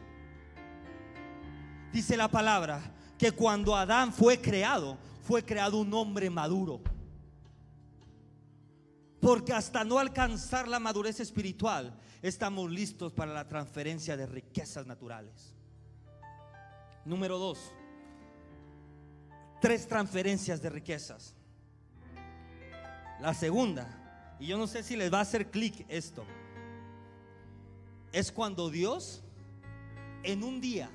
Dice 1.92 2.16
la 2.16 2.28
palabra 2.28 2.82
que 3.18 3.32
cuando 3.32 3.76
Adán 3.76 4.14
fue 4.14 4.40
creado, 4.40 4.98
fue 5.24 5.44
creado 5.44 5.78
un 5.78 5.94
hombre 5.94 6.30
maduro. 6.30 6.82
Porque 9.20 9.52
hasta 9.52 9.84
no 9.84 10.00
alcanzar 10.00 10.68
la 10.68 10.80
madurez 10.80 11.20
espiritual, 11.20 12.00
estamos 12.22 12.72
listos 12.72 13.12
para 13.12 13.34
la 13.34 13.48
transferencia 13.48 14.16
de 14.16 14.26
riquezas 14.26 14.86
naturales. 14.86 15.54
Número 17.06 17.38
dos, 17.38 17.74
tres 19.60 19.88
transferencias 19.88 20.62
de 20.62 20.70
riquezas. 20.70 21.36
La 23.20 23.34
segunda, 23.34 24.38
y 24.40 24.48
yo 24.48 24.58
no 24.58 24.68
sé 24.68 24.84
si 24.84 24.96
les 24.96 25.12
va 25.14 25.20
a 25.20 25.22
hacer 25.22 25.52
clic 25.52 25.86
esto, 25.90 26.26
es 28.12 28.32
cuando 28.32 28.70
Dios 28.70 29.22
en 30.24 30.44
un 30.44 30.62
día 30.62 30.90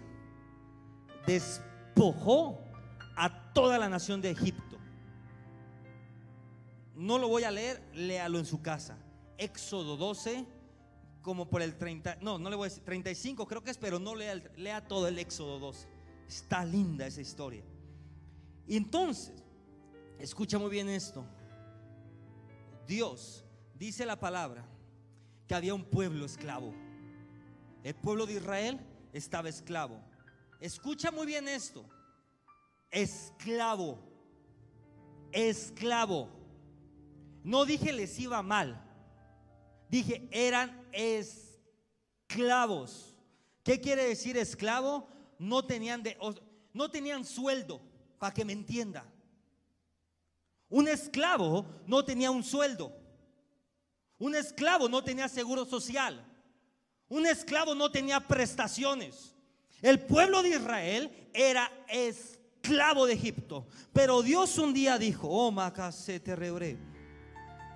despojó 1.27 2.61
a 3.17 3.53
toda 3.53 3.79
la 3.79 3.89
nación 3.89 4.21
de 4.21 4.31
Egipto. 4.31 4.79
No 6.95 7.19
lo 7.19 7.29
voy 7.29 7.45
a 7.45 7.51
leer, 7.51 7.83
léalo 7.93 8.39
en 8.39 8.47
su 8.47 8.63
casa. 8.63 8.99
Éxodo 9.37 9.97
12, 9.97 10.47
como 11.23 11.49
por 11.49 11.61
el 11.61 11.77
30, 11.77 12.19
no, 12.21 12.39
no 12.39 12.51
le 12.51 12.57
voy 12.57 12.67
a 12.67 12.69
decir, 12.69 12.85
35 12.85 13.47
creo 13.47 13.63
que 13.63 13.71
es, 13.71 13.79
pero 13.79 13.99
no 13.99 14.15
lea, 14.15 14.35
lea 14.57 14.87
todo 14.87 15.09
el 15.09 15.19
Éxodo 15.19 15.59
12. 15.59 15.89
Está 16.29 16.65
linda 16.65 17.07
esa 17.07 17.21
historia. 17.21 17.63
Y 18.67 18.77
entonces, 18.77 19.35
escucha 20.19 20.59
muy 20.59 20.71
bien 20.71 20.89
esto. 20.89 21.25
Dios 22.87 23.45
dice 23.75 24.07
la 24.07 24.19
palabra 24.19 24.67
que 25.47 25.55
había 25.55 25.75
un 25.75 25.85
pueblo 25.85 26.25
esclavo. 26.25 26.73
El 27.83 27.95
pueblo 27.95 28.27
de 28.27 28.35
Israel 28.35 28.81
estaba 29.13 29.49
esclavo. 29.49 30.01
Escucha 30.61 31.11
muy 31.11 31.27
bien 31.27 31.47
esto. 31.49 31.85
Esclavo. 32.91 33.99
Esclavo. 35.33 36.31
No 37.43 37.67
dije 37.67 37.93
les 37.93 38.19
iba 38.19 38.41
mal. 38.43 38.81
Dije 39.91 40.29
eran 40.33 40.89
esclavos. 42.27 43.15
¿Qué 43.63 43.81
quiere 43.81 44.05
decir 44.05 44.39
esclavo? 44.39 45.09
No 45.39 45.67
tenían 45.67 46.03
de, 46.03 46.17
no 46.73 46.91
tenían 46.91 47.25
sueldo 47.25 47.83
para 48.25 48.33
que 48.33 48.43
me 48.47 48.55
entienda. 48.55 49.05
Un 50.71 50.89
esclavo 50.89 51.67
no 51.87 52.03
tenía 52.03 52.31
un 52.31 52.43
sueldo. 52.43 52.91
Un 54.17 54.35
esclavo 54.35 54.89
no 54.89 55.05
tenía 55.05 55.29
seguro 55.29 55.67
social. 55.67 56.25
Un 57.11 57.27
esclavo 57.27 57.75
no 57.75 57.91
tenía 57.91 58.21
prestaciones. 58.21 59.35
El 59.83 60.01
pueblo 60.01 60.43
de 60.43 60.57
Israel 60.57 61.29
era 61.35 61.71
esclavo 61.87 63.05
de 63.05 63.13
Egipto. 63.13 63.67
Pero 63.93 64.23
Dios 64.23 64.57
un 64.57 64.73
día 64.73 64.97
dijo, 64.97 65.29
oh 65.29 65.55
te 66.03 66.35
rebré. 66.35 66.79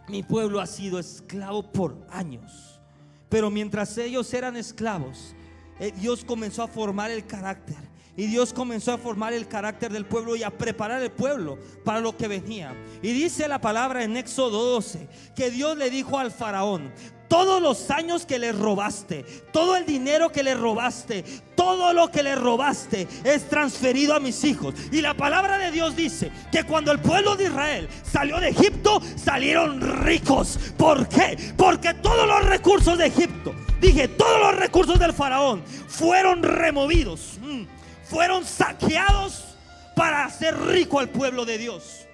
Mi 0.08 0.22
pueblo 0.22 0.60
ha 0.60 0.66
sido 0.66 0.98
esclavo 0.98 1.70
por 1.70 2.06
años. 2.08 2.80
Pero 3.28 3.50
mientras 3.50 3.98
ellos 3.98 4.32
eran 4.32 4.56
esclavos, 4.56 5.34
eh, 5.78 5.92
Dios 5.94 6.24
comenzó 6.24 6.62
a 6.62 6.68
formar 6.68 7.10
el 7.10 7.26
carácter 7.26 7.87
y 8.18 8.26
Dios 8.26 8.52
comenzó 8.52 8.92
a 8.92 8.98
formar 8.98 9.32
el 9.32 9.46
carácter 9.46 9.92
del 9.92 10.04
pueblo 10.04 10.34
y 10.34 10.42
a 10.42 10.50
preparar 10.50 11.00
el 11.00 11.12
pueblo 11.12 11.56
para 11.84 12.00
lo 12.00 12.16
que 12.16 12.26
venía. 12.26 12.74
Y 13.00 13.12
dice 13.12 13.46
la 13.46 13.60
palabra 13.60 14.02
en 14.02 14.16
Éxodo 14.16 14.72
12 14.72 15.08
que 15.36 15.52
Dios 15.52 15.78
le 15.78 15.88
dijo 15.88 16.18
al 16.18 16.32
faraón, 16.32 16.92
todos 17.28 17.62
los 17.62 17.92
años 17.92 18.26
que 18.26 18.40
le 18.40 18.50
robaste, 18.50 19.24
todo 19.52 19.76
el 19.76 19.86
dinero 19.86 20.32
que 20.32 20.42
le 20.42 20.56
robaste, 20.56 21.24
todo 21.54 21.92
lo 21.92 22.10
que 22.10 22.24
le 22.24 22.34
robaste 22.34 23.06
es 23.22 23.48
transferido 23.48 24.14
a 24.14 24.20
mis 24.20 24.42
hijos. 24.42 24.74
Y 24.90 25.00
la 25.00 25.14
palabra 25.14 25.56
de 25.56 25.70
Dios 25.70 25.94
dice 25.94 26.32
que 26.50 26.64
cuando 26.64 26.90
el 26.90 26.98
pueblo 26.98 27.36
de 27.36 27.44
Israel 27.44 27.88
salió 28.02 28.40
de 28.40 28.48
Egipto, 28.48 29.00
salieron 29.14 29.80
ricos. 30.02 30.58
¿Por 30.76 31.08
qué? 31.08 31.38
Porque 31.56 31.94
todos 31.94 32.26
los 32.26 32.44
recursos 32.46 32.98
de 32.98 33.06
Egipto, 33.06 33.54
dije, 33.80 34.08
todos 34.08 34.40
los 34.40 34.56
recursos 34.56 34.98
del 34.98 35.12
faraón 35.12 35.62
fueron 35.86 36.42
removidos. 36.42 37.38
Mm 37.40 37.77
fueron 38.08 38.44
saqueados 38.44 39.56
para 39.94 40.24
hacer 40.24 40.56
rico 40.56 40.98
al 40.98 41.10
pueblo 41.10 41.44
de 41.44 41.58
Dios. 41.58 42.06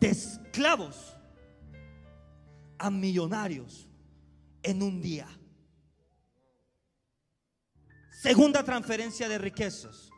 De 0.00 0.08
esclavos 0.08 1.16
a 2.78 2.90
millonarios 2.90 3.88
en 4.62 4.82
un 4.82 5.02
día. 5.02 5.28
Segunda 8.22 8.64
transferencia 8.64 9.28
de 9.28 9.38
riquezas. 9.38 10.10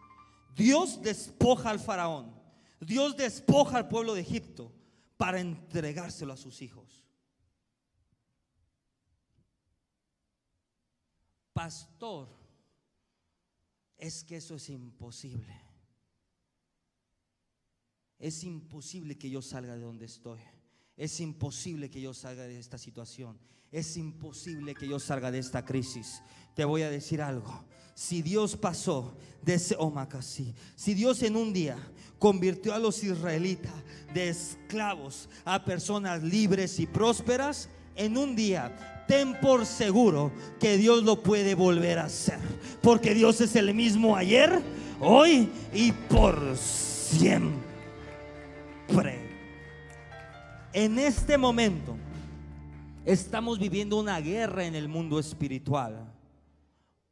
Dios 0.55 1.03
despoja 1.03 1.71
al 1.71 1.81
faraón. 1.81 2.41
Dios 2.81 3.17
despoja 3.17 3.79
al 3.79 3.89
pueblo 3.89 4.15
de 4.15 4.21
Egipto 4.21 4.73
para 5.17 5.41
entregárselo 5.41 6.33
a 6.33 6.37
sus 6.37 6.63
hijos. 6.63 7.05
Pastor, 11.53 12.42
es 14.03 14.25
que 14.25 14.37
eso 14.37 14.57
es 14.57 14.69
imposible. 14.69 15.55
Es 18.19 18.43
imposible 18.43 19.17
que 19.17 19.31
yo 19.31 19.41
salga 19.41 19.77
de 19.77 19.83
donde 19.83 20.07
estoy. 20.07 20.41
Es 20.97 21.21
imposible 21.21 21.89
que 21.89 22.01
yo 22.01 22.13
salga 22.13 22.43
de 22.43 22.59
esta 22.59 22.79
situación. 22.79 23.39
Es 23.71 23.97
imposible 23.97 24.75
que 24.75 24.89
yo 24.89 24.99
salga 24.99 25.31
de 25.31 25.39
esta 25.39 25.65
crisis. 25.65 26.21
Te 26.57 26.65
voy 26.65 26.83
a 26.83 26.91
decir 26.91 27.23
algo. 27.23 27.65
Si 27.95 28.23
Dios 28.23 28.57
pasó 28.57 29.17
de 29.41 29.55
ese 29.55 29.77
Omakasi, 29.79 30.53
si 30.75 30.95
Dios 30.95 31.23
en 31.23 31.37
un 31.37 31.53
día 31.53 31.79
convirtió 32.19 32.75
a 32.75 32.81
los 32.81 33.05
israelitas 33.05 33.73
de 34.13 34.31
esclavos 34.31 35.29
a 35.45 35.65
personas 35.65 36.25
libres 36.25 36.81
y 36.81 36.89
prósperas, 36.89 37.69
en 37.95 38.17
un 38.17 38.35
día 38.35 39.02
ten 39.13 39.39
por 39.43 39.67
seguro 39.67 40.33
que 40.59 40.79
Dios 40.79 41.03
lo 41.03 41.23
puede 41.23 41.55
volver 41.55 41.99
a 41.99 42.05
hacer. 42.05 42.39
Porque 42.81 43.13
Dios 43.13 43.43
es 43.43 43.55
el 43.57 43.75
mismo 43.75 44.17
ayer, 44.17 44.63
hoy 45.01 45.51
y 45.75 45.93
por 45.93 46.57
siempre. 46.57 47.61
En 50.73 50.99
este 50.99 51.37
momento 51.37 51.95
estamos 53.05 53.59
viviendo 53.59 54.01
una 54.01 54.19
guerra 54.19 54.65
en 54.65 54.75
el 54.75 54.89
mundo 54.89 55.19
espiritual. 55.19 56.11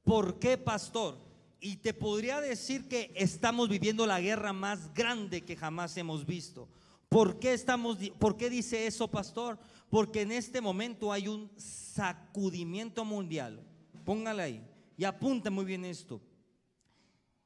¿Por 0.02 0.38
qué, 0.38 0.56
pastor? 0.56 1.18
Y 1.60 1.76
te 1.76 1.92
podría 1.92 2.40
decir 2.40 2.88
que 2.88 3.12
estamos 3.14 3.68
viviendo 3.68 4.06
la 4.06 4.22
guerra 4.22 4.54
más 4.54 4.94
grande 4.94 5.42
que 5.42 5.54
jamás 5.54 5.94
hemos 5.98 6.24
visto. 6.24 6.66
¿Por 7.10 7.38
qué, 7.38 7.52
estamos, 7.52 7.98
¿Por 8.18 8.38
qué 8.38 8.48
dice 8.48 8.86
eso, 8.86 9.06
pastor? 9.06 9.58
Porque 9.90 10.22
en 10.22 10.32
este 10.32 10.60
momento 10.60 11.12
hay 11.12 11.28
un 11.28 11.50
sacudimiento 11.56 13.04
mundial. 13.04 13.66
Póngale 14.04 14.42
ahí 14.42 14.66
y 14.96 15.04
apunta 15.04 15.50
muy 15.50 15.64
bien 15.64 15.84
esto. 15.84 16.20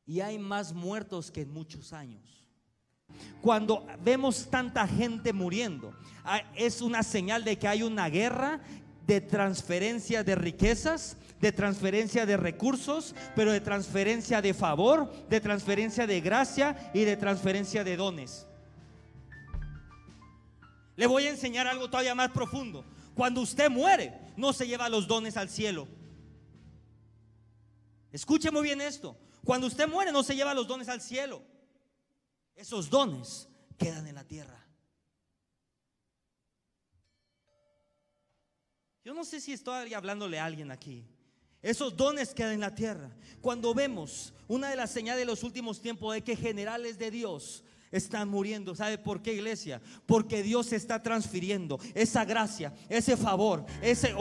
Y 0.06 0.20
hay 0.20 0.38
más 0.38 0.72
muertos 0.72 1.30
que 1.30 1.40
en 1.40 1.52
muchos 1.52 1.92
años. 1.92 2.44
Cuando 3.40 3.86
vemos 4.02 4.48
tanta 4.50 4.86
gente 4.86 5.32
muriendo, 5.32 5.94
ah, 6.24 6.42
es 6.54 6.82
una 6.82 7.02
señal 7.02 7.44
de 7.44 7.58
que 7.58 7.68
hay 7.68 7.82
una 7.82 8.08
guerra 8.08 8.60
de 9.06 9.20
transferencia 9.20 10.24
de 10.24 10.34
riquezas, 10.34 11.16
de 11.40 11.52
transferencia 11.52 12.26
de 12.26 12.36
recursos, 12.36 13.14
pero 13.36 13.52
de 13.52 13.60
transferencia 13.60 14.40
de 14.40 14.54
favor, 14.54 15.12
de 15.28 15.40
transferencia 15.40 16.06
de 16.06 16.20
gracia 16.20 16.90
y 16.94 17.04
de 17.04 17.16
transferencia 17.16 17.84
de 17.84 17.96
dones. 17.96 18.46
Le 20.96 21.06
voy 21.06 21.26
a 21.26 21.30
enseñar 21.30 21.66
algo 21.66 21.88
todavía 21.88 22.14
más 22.14 22.30
profundo. 22.30 22.84
Cuando 23.14 23.40
usted 23.40 23.70
muere, 23.70 24.12
no 24.36 24.52
se 24.52 24.66
lleva 24.66 24.88
los 24.88 25.06
dones 25.06 25.36
al 25.36 25.48
cielo. 25.48 25.88
Escuche 28.12 28.50
muy 28.50 28.62
bien 28.62 28.80
esto. 28.80 29.16
Cuando 29.44 29.66
usted 29.66 29.88
muere, 29.88 30.12
no 30.12 30.22
se 30.22 30.36
lleva 30.36 30.54
los 30.54 30.66
dones 30.66 30.88
al 30.88 31.00
cielo. 31.00 31.42
Esos 32.54 32.88
dones 32.88 33.48
quedan 33.76 34.06
en 34.06 34.14
la 34.14 34.24
tierra. 34.24 34.64
Yo 39.04 39.12
no 39.12 39.24
sé 39.24 39.40
si 39.40 39.52
estoy 39.52 39.92
hablándole 39.92 40.38
a 40.38 40.46
alguien 40.46 40.70
aquí. 40.70 41.04
Esos 41.60 41.96
dones 41.96 42.34
quedan 42.34 42.52
en 42.52 42.60
la 42.60 42.74
tierra. 42.74 43.10
Cuando 43.40 43.74
vemos 43.74 44.32
una 44.48 44.70
de 44.70 44.76
las 44.76 44.90
señales 44.90 45.20
de 45.20 45.26
los 45.26 45.42
últimos 45.42 45.80
tiempos 45.80 46.14
de 46.14 46.22
que 46.22 46.36
generales 46.36 46.98
de 46.98 47.10
Dios 47.10 47.64
están 47.96 48.28
muriendo. 48.28 48.74
¿Sabe 48.74 48.98
por 48.98 49.22
qué, 49.22 49.32
iglesia? 49.34 49.80
Porque 50.04 50.42
Dios 50.42 50.72
está 50.72 51.02
transfiriendo 51.02 51.78
esa 51.94 52.24
gracia, 52.24 52.72
ese 52.88 53.16
favor, 53.16 53.64
ese 53.82 54.14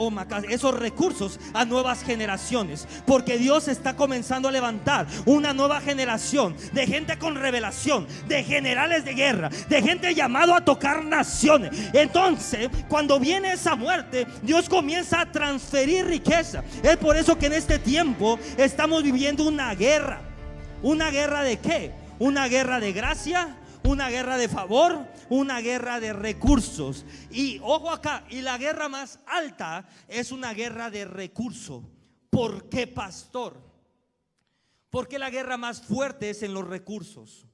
esos 0.48 0.78
recursos 0.78 1.40
a 1.52 1.64
nuevas 1.64 2.02
generaciones. 2.02 2.86
Porque 3.06 3.36
Dios 3.36 3.68
está 3.68 3.96
comenzando 3.96 4.48
a 4.48 4.52
levantar 4.52 5.06
una 5.26 5.52
nueva 5.52 5.80
generación 5.80 6.56
de 6.72 6.86
gente 6.86 7.18
con 7.18 7.34
revelación, 7.34 8.06
de 8.28 8.44
generales 8.44 9.04
de 9.04 9.14
guerra, 9.14 9.50
de 9.68 9.82
gente 9.82 10.14
llamado 10.14 10.54
a 10.54 10.64
tocar 10.64 11.04
naciones. 11.04 11.90
Entonces, 11.92 12.68
cuando 12.88 13.18
viene 13.18 13.52
esa 13.52 13.74
muerte, 13.74 14.26
Dios 14.42 14.68
comienza 14.68 15.20
a 15.20 15.32
transferir 15.32 16.06
riqueza. 16.06 16.62
Es 16.82 16.96
por 16.96 17.16
eso 17.16 17.36
que 17.36 17.46
en 17.46 17.54
este 17.54 17.78
tiempo 17.78 18.38
estamos 18.56 19.02
viviendo 19.02 19.44
una 19.44 19.74
guerra. 19.74 20.20
¿Una 20.82 21.10
guerra 21.10 21.42
de 21.42 21.58
qué? 21.58 21.92
Una 22.18 22.46
guerra 22.46 22.78
de 22.78 22.92
gracia, 22.92 23.56
una 23.84 24.08
guerra 24.08 24.36
de 24.36 24.48
favor, 24.48 25.06
una 25.28 25.60
guerra 25.60 26.00
de 26.00 26.12
recursos. 26.12 27.04
Y 27.30 27.58
ojo 27.62 27.90
acá, 27.90 28.24
y 28.30 28.40
la 28.40 28.58
guerra 28.58 28.88
más 28.88 29.20
alta 29.26 29.86
es 30.08 30.32
una 30.32 30.52
guerra 30.54 30.90
de 30.90 31.04
recursos. 31.04 31.84
¿Por 32.30 32.68
qué, 32.68 32.86
pastor? 32.86 33.60
Porque 34.90 35.18
la 35.18 35.30
guerra 35.30 35.56
más 35.56 35.82
fuerte 35.82 36.30
es 36.30 36.42
en 36.42 36.54
los 36.54 36.66
recursos. 36.66 37.46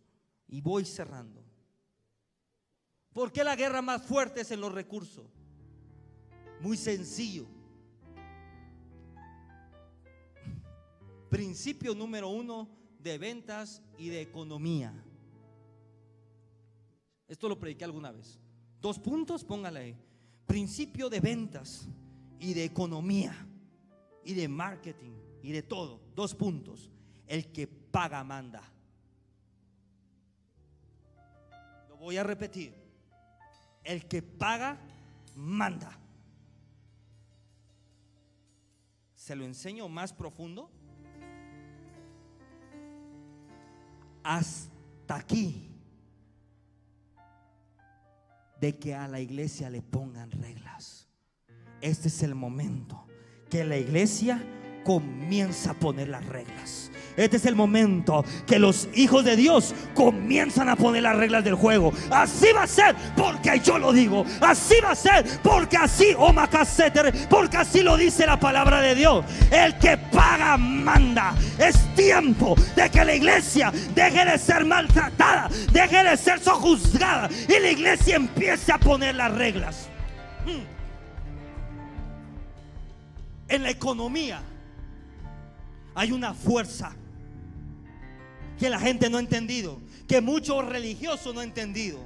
Y 0.48 0.60
voy 0.60 0.84
cerrando. 0.84 1.44
¿Por 3.12 3.32
qué 3.32 3.44
la 3.44 3.56
guerra 3.56 3.82
más 3.82 4.02
fuerte 4.02 4.42
es 4.42 4.50
en 4.50 4.60
los 4.60 4.72
recursos? 4.72 5.26
Muy 6.60 6.76
sencillo. 6.76 7.46
Principio 11.28 11.94
número 11.94 12.28
uno 12.28 12.68
de 12.98 13.18
ventas 13.18 13.82
y 13.98 14.08
de 14.08 14.20
economía. 14.20 14.92
Esto 17.30 17.48
lo 17.48 17.56
prediqué 17.56 17.84
alguna 17.84 18.10
vez. 18.10 18.40
Dos 18.80 18.98
puntos, 18.98 19.44
póngale 19.44 19.78
ahí. 19.78 19.96
Principio 20.46 21.08
de 21.08 21.20
ventas 21.20 21.88
y 22.40 22.54
de 22.54 22.64
economía 22.64 23.32
y 24.24 24.34
de 24.34 24.48
marketing 24.48 25.12
y 25.40 25.52
de 25.52 25.62
todo. 25.62 26.00
Dos 26.16 26.34
puntos. 26.34 26.90
El 27.28 27.52
que 27.52 27.68
paga 27.68 28.24
manda. 28.24 28.60
Lo 31.88 31.98
voy 31.98 32.16
a 32.16 32.24
repetir. 32.24 32.74
El 33.84 34.08
que 34.08 34.22
paga 34.22 34.80
manda. 35.36 35.96
¿Se 39.14 39.36
lo 39.36 39.44
enseño 39.44 39.88
más 39.88 40.12
profundo? 40.12 40.68
Hasta 44.24 45.14
aquí 45.14 45.69
de 48.60 48.78
que 48.78 48.94
a 48.94 49.08
la 49.08 49.20
iglesia 49.20 49.70
le 49.70 49.82
pongan 49.82 50.30
reglas. 50.30 51.08
Este 51.80 52.08
es 52.08 52.22
el 52.22 52.34
momento 52.34 53.06
que 53.48 53.64
la 53.64 53.78
iglesia 53.78 54.42
comienza 54.84 55.72
a 55.72 55.74
poner 55.74 56.08
las 56.08 56.24
reglas. 56.26 56.90
Este 57.16 57.36
es 57.36 57.44
el 57.44 57.54
momento 57.54 58.24
que 58.46 58.58
los 58.58 58.88
hijos 58.94 59.24
de 59.24 59.36
Dios 59.36 59.74
comienzan 59.94 60.68
a 60.68 60.76
poner 60.76 61.02
las 61.02 61.16
reglas 61.16 61.44
del 61.44 61.54
juego. 61.54 61.92
Así 62.10 62.46
va 62.54 62.62
a 62.62 62.66
ser 62.66 62.94
porque 63.16 63.60
yo 63.60 63.78
lo 63.78 63.92
digo. 63.92 64.24
Así 64.40 64.76
va 64.82 64.92
a 64.92 64.94
ser 64.94 65.26
porque 65.42 65.76
así, 65.76 66.14
oh 66.16 66.32
porque 67.28 67.56
así 67.56 67.82
lo 67.82 67.96
dice 67.96 68.26
la 68.26 68.38
palabra 68.38 68.80
de 68.80 68.94
Dios. 68.94 69.24
El 69.50 69.76
que 69.78 69.98
paga 69.98 70.56
manda. 70.56 71.34
Es 71.58 71.94
tiempo 71.94 72.54
de 72.76 72.88
que 72.90 73.04
la 73.04 73.14
iglesia 73.14 73.72
deje 73.94 74.24
de 74.24 74.38
ser 74.38 74.64
maltratada, 74.64 75.50
deje 75.72 76.02
de 76.02 76.16
ser 76.16 76.40
sojuzgada 76.40 77.28
y 77.48 77.60
la 77.60 77.70
iglesia 77.70 78.16
empiece 78.16 78.72
a 78.72 78.78
poner 78.78 79.14
las 79.16 79.32
reglas. 79.32 79.88
Hmm. 80.46 80.64
En 83.48 83.62
la 83.64 83.70
economía 83.70 84.40
hay 85.94 86.12
una 86.12 86.34
fuerza 86.34 86.94
que 88.58 88.68
la 88.68 88.78
gente 88.78 89.08
no 89.08 89.16
ha 89.16 89.20
entendido, 89.20 89.78
que 90.06 90.20
muchos 90.20 90.64
religiosos 90.66 91.34
no 91.34 91.40
han 91.40 91.48
entendido. 91.48 91.98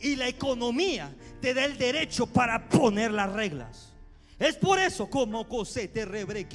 Y 0.00 0.16
la 0.16 0.28
economía 0.28 1.14
te 1.40 1.52
da 1.52 1.64
el 1.64 1.76
derecho 1.76 2.26
para 2.26 2.68
poner 2.68 3.10
las 3.10 3.32
reglas. 3.32 3.90
Es 4.38 4.56
por 4.56 4.78
eso 4.78 5.10
como 5.10 5.46
cosete 5.46 6.06
rebre, 6.06 6.46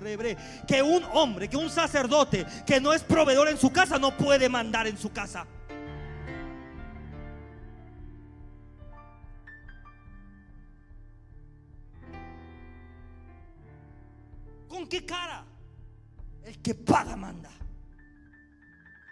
rebre, 0.00 0.36
que 0.68 0.82
un 0.82 1.02
hombre, 1.12 1.48
que 1.48 1.56
un 1.56 1.68
sacerdote 1.68 2.46
que 2.64 2.80
no 2.80 2.92
es 2.92 3.02
proveedor 3.02 3.48
en 3.48 3.58
su 3.58 3.72
casa 3.72 3.98
no 3.98 4.16
puede 4.16 4.48
mandar 4.48 4.86
en 4.86 4.96
su 4.96 5.10
casa. 5.10 5.46
Qué 14.90 15.06
cara? 15.06 15.46
El 16.44 16.60
que 16.60 16.74
paga 16.74 17.16
manda. 17.16 17.50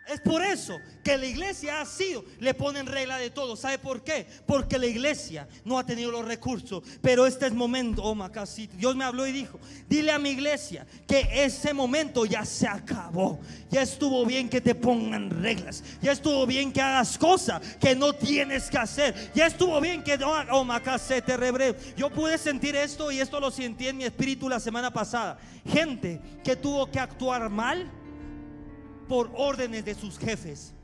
Es 0.09 0.21
por 0.21 0.43
eso 0.43 0.79
que 1.05 1.19
la 1.19 1.27
iglesia 1.27 1.83
ha 1.83 1.85
sido, 1.85 2.25
le 2.41 2.55
ponen 2.55 2.87
regla 2.87 3.19
de 3.19 3.29
todo. 3.29 3.57
¿Sabe 3.57 3.79
por 3.79 4.03
qué? 4.03 4.27
Porque 4.47 4.79
la 4.79 4.87
iglesia 4.87 5.47
no 5.65 5.79
ha 5.79 5.85
tenido 5.85 6.11
los 6.11 6.25
recursos. 6.25 6.83
Pero 7.03 7.27
este 7.27 7.47
es 7.47 7.53
momento, 7.53 8.03
oh 8.03 8.15
Macasito. 8.15 8.75
Dios 8.77 8.97
me 8.97 9.05
habló 9.05 9.27
y 9.27 9.33
dijo: 9.33 9.61
Dile 9.87 10.13
a 10.13 10.19
mi 10.19 10.31
iglesia 10.31 10.87
que 11.07 11.29
ese 11.45 11.75
momento 11.75 12.25
ya 12.25 12.47
se 12.47 12.67
acabó. 12.67 13.39
Ya 13.71 13.83
estuvo 13.83 14.25
bien 14.25 14.49
que 14.49 14.63
te 14.63 14.75
pongan 14.75 15.29
reglas. 15.43 15.85
Ya 16.01 16.13
estuvo 16.13 16.47
bien 16.47 16.73
que 16.73 16.81
hagas 16.81 17.19
cosas 17.19 17.61
que 17.77 17.95
no 17.95 18.15
tienes 18.15 18.71
que 18.71 18.79
hacer. 18.79 19.31
Ya 19.35 19.47
estuvo 19.47 19.79
bien 19.79 20.03
que, 20.03 20.19
oh 20.51 20.65
Macasete 20.65 21.37
rebre. 21.37 21.77
Yo 21.99 22.09
pude 22.09 22.39
sentir 22.39 22.77
esto 22.77 23.13
y 23.13 23.21
esto 23.21 23.41
lo 23.41 23.51
sentí 23.51 23.89
en 23.89 23.99
mi 23.99 24.05
espíritu 24.05 24.49
la 24.49 24.59
semana 24.59 24.91
pasada. 24.91 25.39
Gente 25.67 26.19
que 26.43 26.57
tuvo 26.57 26.91
que 26.91 26.99
actuar 26.99 27.51
mal 27.51 27.91
por 29.09 29.31
órdenes 29.35 29.85
de 29.85 29.95
sus 29.95 30.19
jefes. 30.19 30.75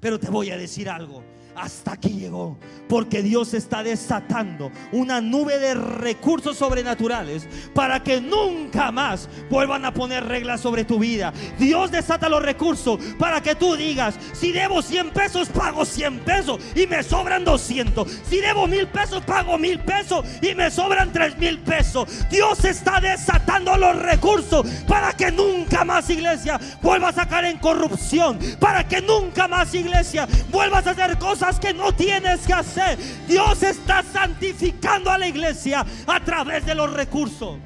Pero 0.00 0.18
te 0.18 0.28
voy 0.28 0.50
a 0.50 0.56
decir 0.56 0.90
algo 0.90 1.22
hasta 1.56 1.92
aquí 1.92 2.10
llegó. 2.10 2.56
Porque 2.88 3.22
Dios 3.22 3.54
está 3.54 3.82
desatando 3.82 4.70
una 4.92 5.20
nube 5.20 5.58
de 5.58 5.74
recursos 5.74 6.56
sobrenaturales 6.56 7.48
para 7.74 8.02
que 8.02 8.20
nunca 8.20 8.92
más 8.92 9.28
vuelvan 9.50 9.84
a 9.84 9.92
poner 9.92 10.24
reglas 10.24 10.60
sobre 10.60 10.84
tu 10.84 10.98
vida. 10.98 11.32
Dios 11.58 11.90
desata 11.90 12.28
los 12.28 12.42
recursos 12.42 13.00
para 13.18 13.42
que 13.42 13.54
tú 13.54 13.74
digas, 13.74 14.16
si 14.32 14.52
debo 14.52 14.82
100 14.82 15.10
pesos, 15.10 15.48
pago 15.48 15.84
100 15.84 16.20
pesos 16.20 16.60
y 16.74 16.86
me 16.86 17.02
sobran 17.02 17.44
200. 17.44 18.08
Si 18.28 18.40
debo 18.40 18.66
mil 18.66 18.86
pesos, 18.86 19.24
pago 19.24 19.58
mil 19.58 19.80
pesos 19.80 20.24
y 20.42 20.54
me 20.54 20.70
sobran 20.70 21.12
tres 21.12 21.36
mil 21.38 21.58
pesos. 21.60 22.08
Dios 22.30 22.64
está 22.64 23.00
desatando 23.00 23.76
los 23.76 23.96
recursos 23.96 24.66
para 24.86 25.12
que 25.12 25.32
nunca 25.32 25.84
más 25.84 26.08
iglesia 26.10 26.60
vuelvas 26.82 27.18
a 27.18 27.26
caer 27.26 27.46
en 27.46 27.58
corrupción. 27.58 28.38
Para 28.60 28.86
que 28.86 29.00
nunca 29.00 29.48
más 29.48 29.74
iglesia 29.74 30.28
vuelvas 30.50 30.86
a 30.86 30.90
hacer 30.90 31.18
cosas 31.18 31.45
que 31.54 31.72
no 31.72 31.92
tienes 31.92 32.40
que 32.46 32.52
hacer. 32.52 32.98
Dios 33.26 33.62
está 33.62 34.02
santificando 34.02 35.10
a 35.10 35.18
la 35.18 35.28
iglesia 35.28 35.86
a 36.06 36.20
través 36.24 36.66
de 36.66 36.74
los 36.74 36.92
recursos. 36.92 37.58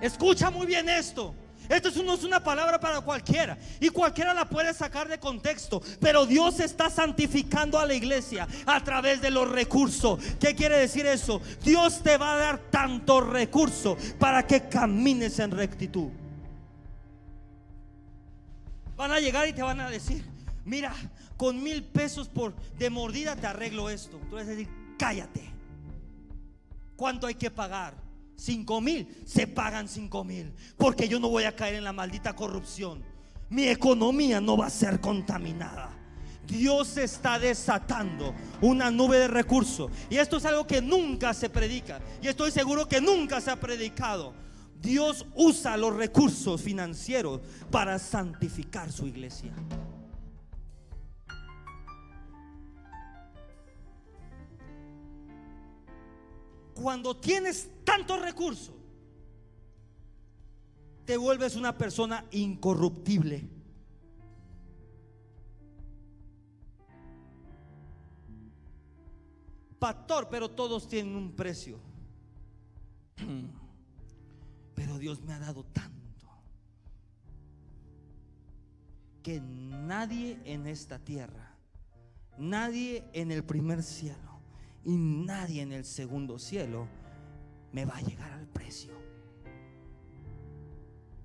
Escucha 0.00 0.50
muy 0.50 0.66
bien 0.66 0.88
esto. 0.88 1.34
Esto 1.70 2.02
no 2.02 2.14
es 2.14 2.24
una 2.24 2.42
palabra 2.42 2.80
para 2.80 3.00
cualquiera 3.00 3.56
y 3.78 3.90
cualquiera 3.90 4.34
la 4.34 4.44
puede 4.44 4.74
sacar 4.74 5.06
de 5.06 5.20
contexto, 5.20 5.80
pero 6.00 6.26
Dios 6.26 6.58
está 6.58 6.90
santificando 6.90 7.78
a 7.78 7.86
la 7.86 7.94
iglesia 7.94 8.48
a 8.66 8.82
través 8.82 9.20
de 9.20 9.30
los 9.30 9.48
recursos. 9.48 10.18
¿Qué 10.40 10.56
quiere 10.56 10.78
decir 10.78 11.06
eso? 11.06 11.40
Dios 11.62 12.02
te 12.02 12.18
va 12.18 12.32
a 12.32 12.38
dar 12.38 12.58
tanto 12.70 13.20
recurso 13.20 13.96
para 14.18 14.44
que 14.48 14.68
camines 14.68 15.38
en 15.38 15.52
rectitud. 15.52 16.08
Van 18.96 19.12
a 19.12 19.20
llegar 19.20 19.46
y 19.46 19.52
te 19.52 19.62
van 19.62 19.78
a 19.78 19.88
decir, 19.88 20.24
mira, 20.64 20.92
con 21.40 21.62
mil 21.62 21.82
pesos 21.82 22.28
por 22.28 22.54
de 22.78 22.90
mordida 22.90 23.34
te 23.34 23.46
arreglo 23.46 23.88
esto. 23.88 24.20
Tú 24.28 24.36
vas 24.36 24.46
a 24.46 24.50
decir, 24.50 24.68
cállate. 24.98 25.48
¿Cuánto 26.96 27.26
hay 27.26 27.34
que 27.34 27.50
pagar? 27.50 27.94
Cinco 28.36 28.82
mil. 28.82 29.08
Se 29.24 29.46
pagan 29.46 29.88
cinco 29.88 30.22
mil. 30.22 30.52
Porque 30.76 31.08
yo 31.08 31.18
no 31.18 31.30
voy 31.30 31.44
a 31.44 31.56
caer 31.56 31.76
en 31.76 31.84
la 31.84 31.94
maldita 31.94 32.36
corrupción. 32.36 33.02
Mi 33.48 33.68
economía 33.68 34.38
no 34.38 34.58
va 34.58 34.66
a 34.66 34.70
ser 34.70 35.00
contaminada. 35.00 35.96
Dios 36.46 36.98
está 36.98 37.38
desatando 37.38 38.34
una 38.60 38.90
nube 38.90 39.18
de 39.18 39.28
recursos. 39.28 39.90
Y 40.10 40.18
esto 40.18 40.36
es 40.36 40.44
algo 40.44 40.66
que 40.66 40.82
nunca 40.82 41.32
se 41.32 41.48
predica. 41.48 42.02
Y 42.20 42.28
estoy 42.28 42.50
seguro 42.50 42.86
que 42.86 43.00
nunca 43.00 43.40
se 43.40 43.50
ha 43.50 43.58
predicado. 43.58 44.34
Dios 44.78 45.24
usa 45.34 45.78
los 45.78 45.96
recursos 45.96 46.60
financieros 46.60 47.40
para 47.70 47.98
santificar 47.98 48.92
su 48.92 49.06
iglesia. 49.06 49.54
Cuando 56.80 57.14
tienes 57.16 57.68
tantos 57.84 58.20
recursos, 58.22 58.74
te 61.04 61.16
vuelves 61.16 61.56
una 61.56 61.76
persona 61.76 62.24
incorruptible. 62.30 63.48
Pastor, 69.78 70.28
pero 70.30 70.50
todos 70.50 70.88
tienen 70.88 71.14
un 71.16 71.32
precio. 71.34 71.78
Pero 74.74 74.96
Dios 74.96 75.20
me 75.20 75.34
ha 75.34 75.38
dado 75.38 75.64
tanto 75.64 76.26
que 79.22 79.40
nadie 79.40 80.40
en 80.44 80.66
esta 80.66 80.98
tierra, 80.98 81.54
nadie 82.38 83.04
en 83.12 83.30
el 83.30 83.44
primer 83.44 83.82
cielo, 83.82 84.29
y 84.84 84.96
nadie 84.96 85.62
en 85.62 85.72
el 85.72 85.84
segundo 85.84 86.38
cielo 86.38 86.86
me 87.72 87.84
va 87.84 87.96
a 87.96 88.00
llegar 88.00 88.32
al 88.32 88.46
precio. 88.46 88.92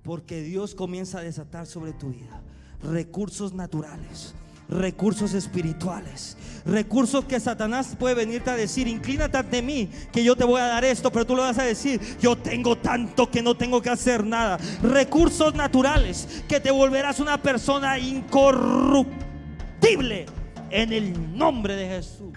Porque 0.03 0.41
Dios 0.41 0.75
comienza 0.75 1.19
a 1.19 1.23
desatar 1.23 1.65
sobre 1.65 1.93
tu 1.93 2.09
vida 2.09 2.41
recursos 2.83 3.53
naturales, 3.53 4.35
recursos 4.69 5.33
espirituales, 5.33 6.37
recursos 6.65 7.25
que 7.25 7.39
Satanás 7.39 7.95
puede 7.97 8.13
venirte 8.13 8.51
a 8.51 8.55
decir, 8.55 8.87
inclínate 8.87 9.37
ante 9.37 9.63
mí, 9.63 9.89
que 10.11 10.23
yo 10.23 10.35
te 10.35 10.43
voy 10.43 10.61
a 10.61 10.65
dar 10.65 10.85
esto, 10.85 11.11
pero 11.11 11.25
tú 11.25 11.35
lo 11.35 11.41
vas 11.41 11.57
a 11.57 11.63
decir, 11.63 11.99
yo 12.19 12.35
tengo 12.35 12.77
tanto 12.77 13.31
que 13.31 13.41
no 13.41 13.55
tengo 13.55 13.81
que 13.81 13.89
hacer 13.89 14.23
nada. 14.23 14.59
Recursos 14.83 15.55
naturales 15.55 16.43
que 16.47 16.59
te 16.59 16.69
volverás 16.69 17.19
una 17.19 17.41
persona 17.41 17.97
incorruptible 17.97 20.27
en 20.69 20.93
el 20.93 21.37
nombre 21.37 21.75
de 21.75 21.87
Jesús 21.87 22.33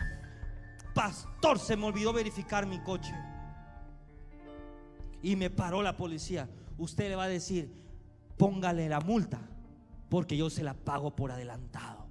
pastor, 0.98 1.60
se 1.60 1.76
me 1.76 1.86
olvidó 1.86 2.12
verificar 2.12 2.66
mi 2.66 2.80
coche. 2.80 3.14
Y 5.22 5.36
me 5.36 5.48
paró 5.48 5.80
la 5.80 5.96
policía. 5.96 6.48
Usted 6.76 7.08
le 7.08 7.14
va 7.14 7.24
a 7.24 7.28
decir, 7.28 7.72
póngale 8.36 8.88
la 8.88 8.98
multa, 8.98 9.40
porque 10.08 10.36
yo 10.36 10.50
se 10.50 10.64
la 10.64 10.74
pago 10.74 11.14
por 11.14 11.30
adelantado. 11.30 12.08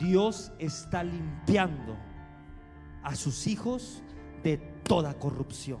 Dios 0.00 0.50
está 0.58 1.04
limpiando 1.04 1.96
a 3.04 3.14
sus 3.14 3.46
hijos 3.46 4.02
de 4.42 4.58
toda 4.82 5.16
corrupción. 5.20 5.78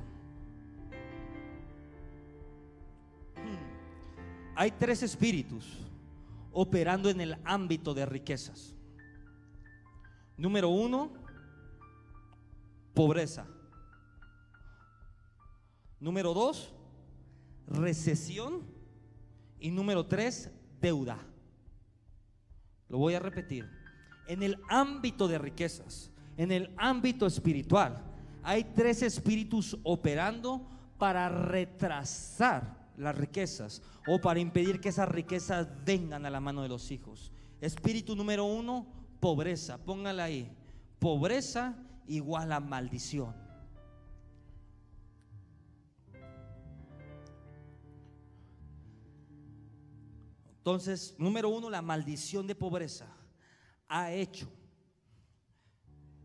Hmm. 3.34 4.54
Hay 4.54 4.70
tres 4.70 5.02
espíritus 5.02 5.78
operando 6.52 7.10
en 7.10 7.20
el 7.20 7.36
ámbito 7.44 7.92
de 7.92 8.06
riquezas. 8.06 8.77
Número 10.38 10.68
uno, 10.68 11.12
pobreza. 12.94 13.46
Número 16.00 16.32
dos, 16.32 16.72
recesión. 17.66 18.62
Y 19.60 19.72
número 19.72 20.06
tres, 20.06 20.50
deuda. 20.80 21.18
Lo 22.88 22.98
voy 22.98 23.14
a 23.14 23.20
repetir. 23.20 23.68
En 24.28 24.42
el 24.44 24.62
ámbito 24.68 25.26
de 25.26 25.38
riquezas, 25.38 26.12
en 26.36 26.52
el 26.52 26.72
ámbito 26.76 27.26
espiritual, 27.26 28.04
hay 28.44 28.62
tres 28.62 29.02
espíritus 29.02 29.76
operando 29.82 30.66
para 30.98 31.28
retrasar 31.28 32.90
las 32.96 33.16
riquezas 33.16 33.82
o 34.06 34.20
para 34.20 34.40
impedir 34.40 34.80
que 34.80 34.90
esas 34.90 35.08
riquezas 35.08 35.68
vengan 35.84 36.26
a 36.26 36.30
la 36.30 36.40
mano 36.40 36.62
de 36.62 36.68
los 36.68 36.90
hijos. 36.90 37.32
Espíritu 37.60 38.14
número 38.14 38.44
uno, 38.44 38.86
pobreza, 39.20 39.78
póngala 39.78 40.24
ahí. 40.24 40.50
Pobreza 40.98 41.76
igual 42.06 42.52
a 42.52 42.60
maldición. 42.60 43.34
Entonces, 50.58 51.14
número 51.18 51.48
uno, 51.48 51.70
la 51.70 51.80
maldición 51.80 52.46
de 52.46 52.54
pobreza 52.54 53.06
ha 53.88 54.12
hecho. 54.12 54.50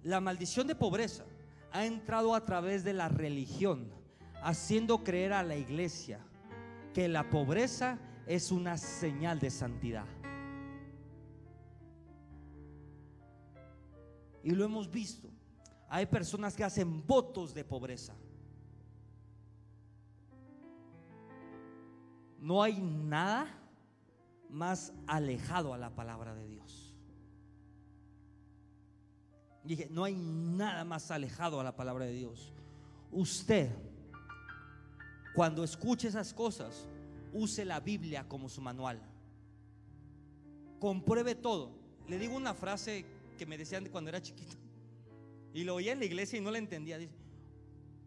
La 0.02 0.20
maldición 0.20 0.68
de 0.68 0.76
pobreza 0.76 1.24
ha 1.72 1.86
entrado 1.86 2.36
a 2.36 2.44
través 2.44 2.84
de 2.84 2.92
la 2.92 3.08
religión, 3.08 3.90
haciendo 4.42 5.04
creer 5.04 5.32
a 5.32 5.44
la 5.44 5.56
iglesia 5.56 6.20
que 6.94 7.08
la 7.08 7.30
pobreza 7.30 7.98
es 8.28 8.52
una 8.52 8.78
señal 8.78 9.40
de 9.40 9.50
santidad. 9.50 10.06
Y 14.44 14.52
lo 14.52 14.66
hemos 14.66 14.92
visto. 14.92 15.30
Hay 15.90 16.06
personas 16.06 16.56
que 16.56 16.64
hacen 16.64 17.06
votos 17.08 17.54
de 17.54 17.64
pobreza. 17.64 18.14
No 22.40 22.62
hay 22.62 22.82
nada 22.82 23.48
más 24.50 24.94
alejado 25.08 25.74
a 25.74 25.78
la 25.78 25.96
palabra 25.96 26.36
de 26.36 26.48
Dios. 26.48 26.94
Dije, 29.64 29.88
no 29.90 30.04
hay 30.04 30.16
nada 30.16 30.84
más 30.84 31.10
alejado 31.10 31.62
a 31.62 31.64
la 31.64 31.76
palabra 31.76 32.06
de 32.06 32.12
Dios. 32.12 32.52
Usted, 33.12 33.72
cuando 35.34 35.64
escuche 35.64 36.10
esas 36.10 36.34
cosas, 36.34 36.86
use 37.32 37.64
la 37.64 37.80
Biblia 37.80 38.28
como 38.28 38.50
su 38.50 38.62
manual. 38.62 39.02
Compruebe 40.80 41.36
todo. 41.36 41.72
Le 42.08 42.20
digo 42.20 42.36
una 42.36 42.54
frase 42.54 43.06
me 43.46 43.58
decían 43.58 43.88
cuando 43.90 44.10
era 44.10 44.22
chiquito. 44.22 44.56
Y 45.54 45.64
lo 45.64 45.76
oía 45.76 45.92
en 45.94 46.00
la 46.00 46.06
iglesia 46.06 46.40
y 46.40 46.42
no 46.42 46.52
la 46.52 46.58
entendía. 46.58 46.98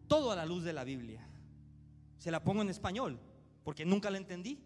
Todo 0.07 0.31
a 0.31 0.35
la 0.35 0.45
luz 0.45 0.63
de 0.63 0.73
la 0.73 0.83
Biblia. 0.83 1.25
Se 2.17 2.31
la 2.31 2.43
pongo 2.43 2.61
en 2.61 2.69
español, 2.69 3.19
porque 3.63 3.85
nunca 3.85 4.09
la 4.09 4.17
entendí. 4.17 4.59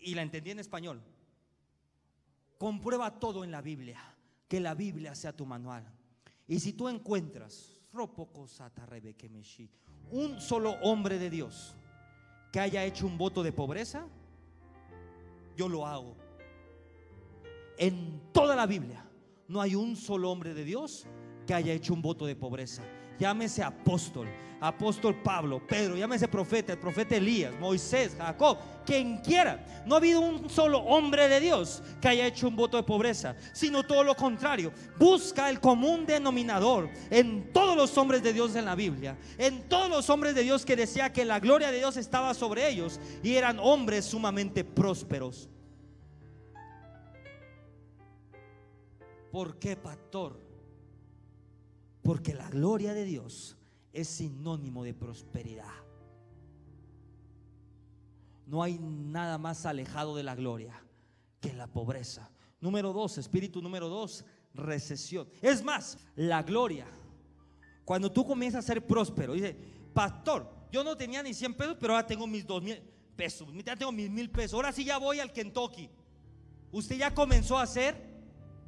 Y 0.00 0.14
la 0.14 0.22
entendí 0.22 0.50
en 0.50 0.60
español. 0.60 1.02
Comprueba 2.58 3.18
todo 3.18 3.44
en 3.44 3.50
la 3.50 3.60
Biblia. 3.60 4.00
Que 4.48 4.60
la 4.60 4.74
Biblia 4.74 5.14
sea 5.14 5.34
tu 5.34 5.44
manual. 5.44 5.84
Y 6.46 6.58
si 6.60 6.72
tú 6.72 6.88
encuentras 6.88 7.80
un 10.10 10.40
solo 10.40 10.72
hombre 10.82 11.18
de 11.18 11.30
Dios 11.30 11.76
que 12.52 12.60
haya 12.60 12.84
hecho 12.84 13.06
un 13.06 13.18
voto 13.18 13.42
de 13.42 13.52
pobreza, 13.52 14.06
yo 15.56 15.68
lo 15.68 15.86
hago. 15.86 16.16
En 17.78 18.32
toda 18.32 18.56
la 18.56 18.66
Biblia 18.66 19.09
no 19.50 19.60
hay 19.60 19.74
un 19.74 19.96
solo 19.96 20.30
hombre 20.30 20.54
de 20.54 20.64
Dios 20.64 21.06
que 21.44 21.52
haya 21.52 21.72
hecho 21.72 21.92
un 21.92 22.00
voto 22.00 22.24
de 22.24 22.36
pobreza. 22.36 22.84
Llámese 23.18 23.64
apóstol, 23.64 24.28
apóstol 24.60 25.20
Pablo, 25.22 25.60
Pedro, 25.66 25.96
llámese 25.96 26.28
profeta, 26.28 26.72
el 26.72 26.78
profeta 26.78 27.16
Elías, 27.16 27.52
Moisés, 27.58 28.14
Jacob, 28.16 28.58
quien 28.86 29.18
quiera. 29.18 29.82
No 29.84 29.96
ha 29.96 29.98
habido 29.98 30.20
un 30.20 30.48
solo 30.48 30.78
hombre 30.78 31.28
de 31.28 31.40
Dios 31.40 31.82
que 32.00 32.06
haya 32.06 32.28
hecho 32.28 32.46
un 32.46 32.54
voto 32.54 32.76
de 32.76 32.84
pobreza, 32.84 33.34
sino 33.52 33.82
todo 33.82 34.04
lo 34.04 34.14
contrario. 34.14 34.72
Busca 34.96 35.50
el 35.50 35.58
común 35.58 36.06
denominador 36.06 36.88
en 37.10 37.52
todos 37.52 37.76
los 37.76 37.98
hombres 37.98 38.22
de 38.22 38.32
Dios 38.32 38.54
en 38.54 38.66
la 38.66 38.76
Biblia, 38.76 39.18
en 39.36 39.68
todos 39.68 39.90
los 39.90 40.08
hombres 40.10 40.36
de 40.36 40.44
Dios 40.44 40.64
que 40.64 40.76
decía 40.76 41.12
que 41.12 41.24
la 41.24 41.40
gloria 41.40 41.72
de 41.72 41.78
Dios 41.78 41.96
estaba 41.96 42.34
sobre 42.34 42.68
ellos 42.68 43.00
y 43.24 43.34
eran 43.34 43.58
hombres 43.58 44.04
sumamente 44.04 44.62
prósperos. 44.62 45.50
¿Por 49.30 49.58
qué, 49.58 49.76
pastor? 49.76 50.40
Porque 52.02 52.34
la 52.34 52.48
gloria 52.50 52.94
de 52.94 53.04
Dios 53.04 53.56
es 53.92 54.08
sinónimo 54.08 54.84
de 54.84 54.94
prosperidad. 54.94 55.72
No 58.46 58.62
hay 58.62 58.78
nada 58.78 59.38
más 59.38 59.66
alejado 59.66 60.16
de 60.16 60.24
la 60.24 60.34
gloria 60.34 60.82
que 61.40 61.52
la 61.52 61.68
pobreza. 61.68 62.30
Número 62.60 62.92
dos, 62.92 63.16
espíritu 63.18 63.62
número 63.62 63.88
dos, 63.88 64.24
recesión. 64.54 65.28
Es 65.40 65.62
más, 65.62 65.98
la 66.16 66.42
gloria. 66.42 66.86
Cuando 67.84 68.10
tú 68.10 68.26
comienzas 68.26 68.64
a 68.64 68.66
ser 68.66 68.86
próspero, 68.86 69.34
dice, 69.34 69.56
pastor, 69.94 70.48
yo 70.72 70.82
no 70.84 70.96
tenía 70.96 71.22
ni 71.22 71.34
100 71.34 71.54
pesos, 71.54 71.76
pero 71.80 71.94
ahora 71.94 72.06
tengo 72.06 72.26
mis 72.26 72.46
dos 72.46 72.62
mil 72.62 72.80
pesos, 73.16 73.48
ya 73.64 73.76
tengo 73.76 73.92
mis 73.92 74.10
mil 74.10 74.30
pesos, 74.30 74.54
ahora 74.54 74.72
sí 74.72 74.84
ya 74.84 74.98
voy 74.98 75.20
al 75.20 75.32
Kentucky. 75.32 75.90
Usted 76.72 76.96
ya 76.96 77.12
comenzó 77.12 77.58
a 77.58 77.66
ser 77.66 78.09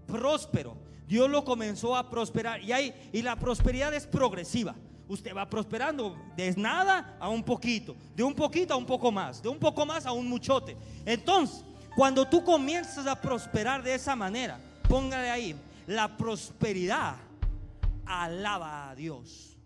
próspero. 0.07 0.77
Dios 1.07 1.29
lo 1.29 1.45
comenzó 1.45 1.97
a 1.97 2.09
prosperar 2.09 2.63
y, 2.63 2.73
hay, 2.73 3.11
y 3.13 3.23
la 3.23 3.37
prosperidad 3.37 3.93
es 3.95 4.07
progresiva. 4.07 4.75
Usted 5.09 5.35
va 5.37 5.49
prosperando 5.49 6.17
de 6.37 6.55
nada 6.57 7.17
a 7.21 7.29
un 7.29 7.43
poquito, 7.43 7.95
de 8.17 8.23
un 8.23 8.35
poquito 8.35 8.73
a 8.73 8.77
un 8.77 8.87
poco 8.87 9.13
más, 9.13 9.43
de 9.43 9.49
un 9.49 9.59
poco 9.59 9.85
más 9.85 10.07
a 10.07 10.13
un 10.13 10.29
muchote. 10.29 10.77
Entonces, 11.05 11.65
cuando 11.95 12.27
tú 12.27 12.43
comienzas 12.43 13.07
a 13.07 13.21
prosperar 13.21 13.83
de 13.83 13.95
esa 13.95 14.17
manera, 14.17 14.59
póngale 14.89 15.31
ahí, 15.31 15.57
la 15.87 16.17
prosperidad 16.17 17.17
alaba 18.07 18.91
a 18.91 18.95
Dios. 18.95 19.57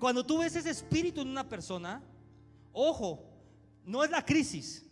Cuando 0.00 0.24
tú 0.24 0.38
ves 0.38 0.56
ese 0.56 0.70
espíritu 0.70 1.20
en 1.20 1.28
una 1.28 1.48
persona, 1.48 2.02
ojo, 2.72 3.24
no 3.84 4.02
es 4.02 4.10
la 4.10 4.24
crisis, 4.24 4.84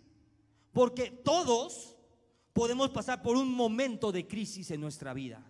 porque 0.73 1.11
todos 1.11 1.92
podemos 2.53 2.91
pasar 2.91 3.23
por 3.23 3.37
un 3.37 3.53
momento 3.53 4.13
de 4.13 4.27
crisis 4.27 4.71
en 4.71 4.81
nuestra 4.81 5.13
vida. 5.15 5.45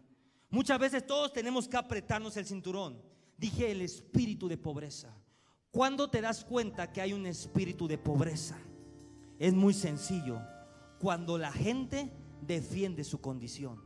Muchas 0.51 0.79
veces 0.79 1.07
todos 1.07 1.33
tenemos 1.33 1.67
que 1.67 1.77
apretarnos 1.77 2.37
el 2.37 2.47
cinturón. 2.47 3.01
Dije 3.39 3.71
el 3.71 3.81
espíritu 3.81 4.49
de 4.49 4.59
pobreza. 4.59 5.17
¿Cuándo 5.71 6.11
te 6.11 6.21
das 6.21 6.45
cuenta 6.45 6.93
que 6.93 7.01
hay 7.01 7.13
un 7.13 7.27
espíritu 7.27 7.89
de 7.89 7.99
pobreza? 7.99 8.59
Es 9.39 9.55
muy 9.55 9.73
sencillo. 9.73 10.41
Cuando 11.01 11.39
la 11.39 11.51
gente 11.51 12.13
defiende 12.43 13.03
su 13.05 13.21
condición. 13.21 13.83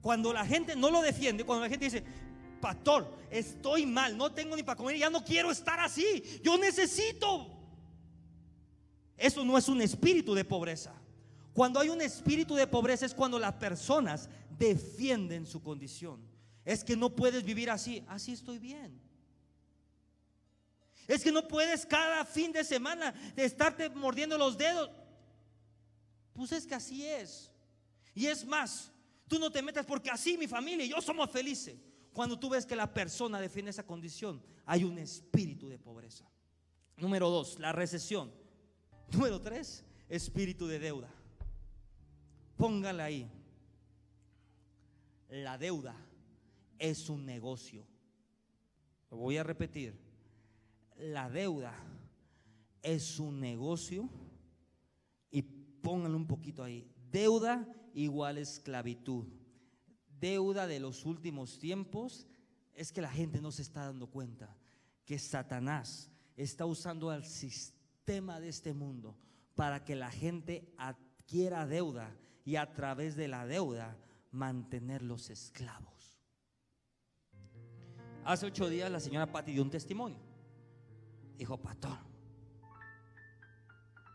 Cuando 0.00 0.32
la 0.32 0.46
gente 0.46 0.74
no 0.74 0.90
lo 0.90 1.02
defiende, 1.02 1.44
cuando 1.44 1.64
la 1.64 1.68
gente 1.68 1.84
dice, 1.84 2.02
pastor, 2.62 3.14
estoy 3.30 3.84
mal, 3.84 4.16
no 4.16 4.32
tengo 4.32 4.56
ni 4.56 4.62
para 4.62 4.76
comer, 4.76 4.96
ya 4.96 5.10
no 5.10 5.22
quiero 5.24 5.50
estar 5.50 5.78
así, 5.80 6.40
yo 6.42 6.56
necesito. 6.56 7.57
Eso 9.18 9.44
no 9.44 9.58
es 9.58 9.68
un 9.68 9.82
espíritu 9.82 10.32
de 10.32 10.44
pobreza. 10.44 10.94
Cuando 11.52 11.80
hay 11.80 11.88
un 11.88 12.00
espíritu 12.00 12.54
de 12.54 12.68
pobreza 12.68 13.04
es 13.04 13.12
cuando 13.12 13.38
las 13.38 13.54
personas 13.54 14.30
defienden 14.56 15.44
su 15.44 15.60
condición. 15.60 16.20
Es 16.64 16.84
que 16.84 16.96
no 16.96 17.14
puedes 17.14 17.42
vivir 17.42 17.68
así, 17.68 18.04
así 18.06 18.32
estoy 18.32 18.58
bien. 18.58 19.00
Es 21.08 21.24
que 21.24 21.32
no 21.32 21.48
puedes 21.48 21.84
cada 21.84 22.24
fin 22.24 22.52
de 22.52 22.62
semana 22.62 23.14
estarte 23.34 23.88
mordiendo 23.90 24.38
los 24.38 24.56
dedos. 24.56 24.90
Pues 26.32 26.52
es 26.52 26.66
que 26.66 26.74
así 26.74 27.04
es. 27.04 27.50
Y 28.14 28.26
es 28.26 28.44
más, 28.44 28.92
tú 29.26 29.38
no 29.38 29.50
te 29.50 29.62
metas 29.62 29.84
porque 29.84 30.10
así 30.10 30.38
mi 30.38 30.46
familia 30.46 30.84
y 30.84 30.90
yo 30.90 31.00
somos 31.00 31.30
felices. 31.30 31.76
Cuando 32.12 32.38
tú 32.38 32.50
ves 32.50 32.66
que 32.66 32.76
la 32.76 32.92
persona 32.92 33.40
defiende 33.40 33.70
esa 33.70 33.86
condición, 33.86 34.42
hay 34.66 34.84
un 34.84 34.98
espíritu 34.98 35.68
de 35.68 35.78
pobreza. 35.78 36.24
Número 36.98 37.30
dos, 37.30 37.58
la 37.58 37.72
recesión. 37.72 38.30
Número 39.10 39.40
tres, 39.40 39.84
espíritu 40.08 40.66
de 40.66 40.78
deuda. 40.78 41.08
Póngala 42.56 43.04
ahí. 43.04 43.30
La 45.30 45.56
deuda 45.56 45.96
es 46.78 47.08
un 47.08 47.24
negocio. 47.24 47.86
Lo 49.10 49.16
voy 49.16 49.38
a 49.38 49.42
repetir. 49.42 49.98
La 50.96 51.30
deuda 51.30 51.74
es 52.82 53.18
un 53.18 53.40
negocio. 53.40 54.10
Y 55.30 55.42
pónganlo 55.42 56.18
un 56.18 56.26
poquito 56.26 56.62
ahí. 56.62 56.86
Deuda 57.10 57.66
igual 57.94 58.36
esclavitud. 58.36 59.26
Deuda 60.20 60.66
de 60.66 60.80
los 60.80 61.06
últimos 61.06 61.58
tiempos 61.58 62.26
es 62.74 62.92
que 62.92 63.00
la 63.00 63.10
gente 63.10 63.40
no 63.40 63.52
se 63.52 63.62
está 63.62 63.86
dando 63.86 64.08
cuenta 64.08 64.54
que 65.06 65.18
Satanás 65.18 66.10
está 66.36 66.66
usando 66.66 67.08
al 67.10 67.24
sistema 67.24 67.77
de 68.08 68.48
este 68.48 68.72
mundo 68.72 69.18
para 69.54 69.84
que 69.84 69.94
la 69.94 70.10
gente 70.10 70.72
adquiera 70.78 71.66
deuda 71.66 72.16
y 72.42 72.56
a 72.56 72.72
través 72.72 73.16
de 73.16 73.28
la 73.28 73.46
deuda 73.46 73.98
mantenerlos 74.30 75.28
esclavos. 75.28 76.18
Hace 78.24 78.46
ocho 78.46 78.70
días 78.70 78.90
la 78.90 78.98
señora 78.98 79.30
Patti 79.30 79.52
dio 79.52 79.62
un 79.62 79.68
testimonio. 79.68 80.18
Dijo, 81.36 81.58
pastor, 81.58 81.98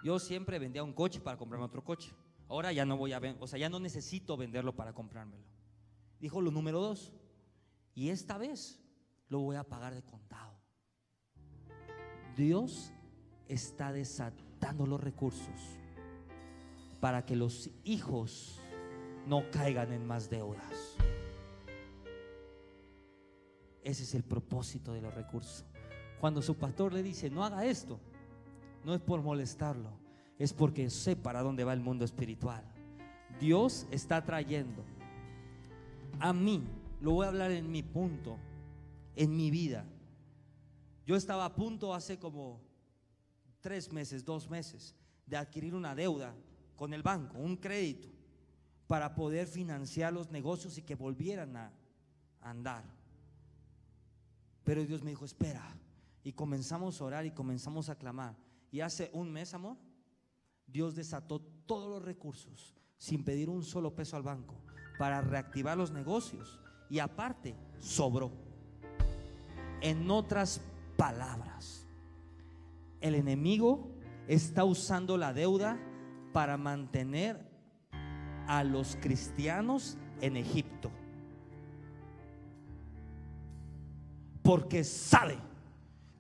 yo 0.04 0.18
siempre 0.18 0.58
vendía 0.58 0.84
un 0.84 0.94
coche 0.94 1.20
para 1.20 1.38
comprarme 1.38 1.68
otro 1.68 1.84
coche. 1.84 2.12
Ahora 2.48 2.72
ya 2.72 2.86
no 2.86 2.98
voy 2.98 3.14
a 3.14 3.20
vender, 3.20 3.44
o 3.44 3.48
sea, 3.48 3.60
ya 3.60 3.70
no 3.70 3.80
necesito 3.80 4.36
venderlo 4.36 4.76
para 4.76 4.94
comprármelo. 4.94 5.46
Dijo 6.20 6.42
lo 6.42 6.50
número 6.50 6.82
dos, 6.82 7.14
y 7.94 8.10
esta 8.10 8.40
vez 8.40 8.80
lo 9.30 9.42
voy 9.42 9.56
a 9.56 9.64
pagar 9.64 9.94
de 9.94 10.02
contado. 10.02 10.58
Dios 12.36 12.92
está 13.48 13.92
desatando 13.92 14.86
los 14.86 15.02
recursos 15.02 15.78
para 17.00 17.26
que 17.26 17.36
los 17.36 17.70
hijos 17.84 18.60
no 19.28 19.50
caigan 19.52 19.92
en 19.92 20.06
más 20.06 20.30
deudas. 20.30 20.98
Ese 23.84 24.04
es 24.04 24.16
el 24.16 24.24
propósito 24.24 24.94
de 24.94 25.02
los 25.02 25.14
recursos. 25.14 25.66
Cuando 26.20 26.42
su 26.42 26.56
pastor 26.56 26.94
le 26.94 27.04
dice, 27.04 27.30
no 27.30 27.44
haga 27.44 27.66
esto, 27.66 28.00
no 28.86 28.94
es 28.94 29.02
por 29.02 29.22
molestarlo, 29.22 29.90
es 30.40 30.54
porque 30.54 30.90
sé 30.90 31.16
para 31.16 31.42
dónde 31.42 31.66
va 31.66 31.74
el 31.74 31.82
mundo 31.82 32.06
espiritual. 32.06 32.64
Dios 33.40 33.88
está 33.92 34.24
trayendo 34.24 34.86
a 36.20 36.34
mí, 36.34 36.64
lo 37.02 37.12
voy 37.12 37.26
a 37.26 37.30
hablar 37.30 37.52
en 37.52 37.72
mi 37.72 37.84
punto, 37.84 38.38
en 39.16 39.36
mi 39.36 39.52
vida. 39.52 39.86
Yo 41.06 41.16
estaba 41.16 41.46
a 41.46 41.56
punto 41.56 41.94
hace 41.94 42.18
como 42.18 42.62
tres 43.64 43.92
meses, 43.92 44.24
dos 44.26 44.50
meses, 44.50 44.94
de 45.26 45.38
adquirir 45.38 45.74
una 45.74 45.96
deuda 45.96 46.36
con 46.76 46.94
el 46.94 47.02
banco, 47.02 47.38
un 47.38 47.56
crédito, 47.56 48.10
para 48.86 49.16
poder 49.16 49.48
financiar 49.48 50.12
los 50.12 50.30
negocios 50.30 50.78
y 50.78 50.82
que 50.82 50.96
volvieran 50.96 51.56
a 51.56 51.72
andar. 52.42 52.84
Pero 54.66 54.86
Dios 54.86 55.02
me 55.02 55.12
dijo, 55.12 55.26
espera. 55.26 55.76
Y 56.26 56.34
comenzamos 56.34 57.00
a 57.00 57.06
orar 57.06 57.26
y 57.26 57.32
comenzamos 57.32 57.90
a 57.90 57.96
clamar. 57.96 58.36
Y 58.70 58.82
hace 58.82 59.10
un 59.14 59.32
mes, 59.32 59.54
amor, 59.54 59.78
Dios 60.68 60.96
desató 60.96 61.40
todos 61.66 61.90
los 61.90 62.04
recursos 62.04 62.76
sin 62.98 63.24
pedir 63.24 63.50
un 63.50 63.64
solo 63.64 63.96
peso 63.96 64.18
al 64.18 64.24
banco 64.24 64.56
para 65.00 65.22
reactivar 65.22 65.78
los 65.78 65.92
negocios. 65.92 66.60
Y 66.90 67.00
aparte, 67.00 67.56
sobró. 67.80 68.32
En 69.82 70.12
otras 70.12 70.62
palabras. 70.98 71.83
El 73.04 73.16
enemigo 73.16 73.92
está 74.30 74.64
usando 74.64 75.18
la 75.18 75.34
deuda 75.34 75.78
para 76.32 76.56
mantener 76.56 77.38
a 78.48 78.64
los 78.64 78.96
cristianos 78.96 79.98
en 80.22 80.38
Egipto. 80.38 80.90
Porque 84.42 84.86
sabe 84.86 85.38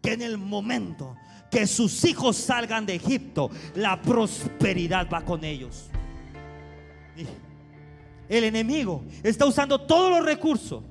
que 0.01 0.11
en 0.11 0.21
el 0.23 0.37
momento 0.37 1.15
que 1.49 1.67
sus 1.67 2.03
hijos 2.03 2.35
salgan 2.35 2.85
de 2.85 2.95
Egipto, 2.95 3.49
la 3.75 4.01
prosperidad 4.01 5.07
va 5.09 5.23
con 5.23 5.45
ellos. 5.45 5.89
El 8.27 8.43
enemigo 8.43 9.05
está 9.23 9.45
usando 9.45 9.79
todos 9.79 10.11
los 10.11 10.25
recursos 10.25 10.83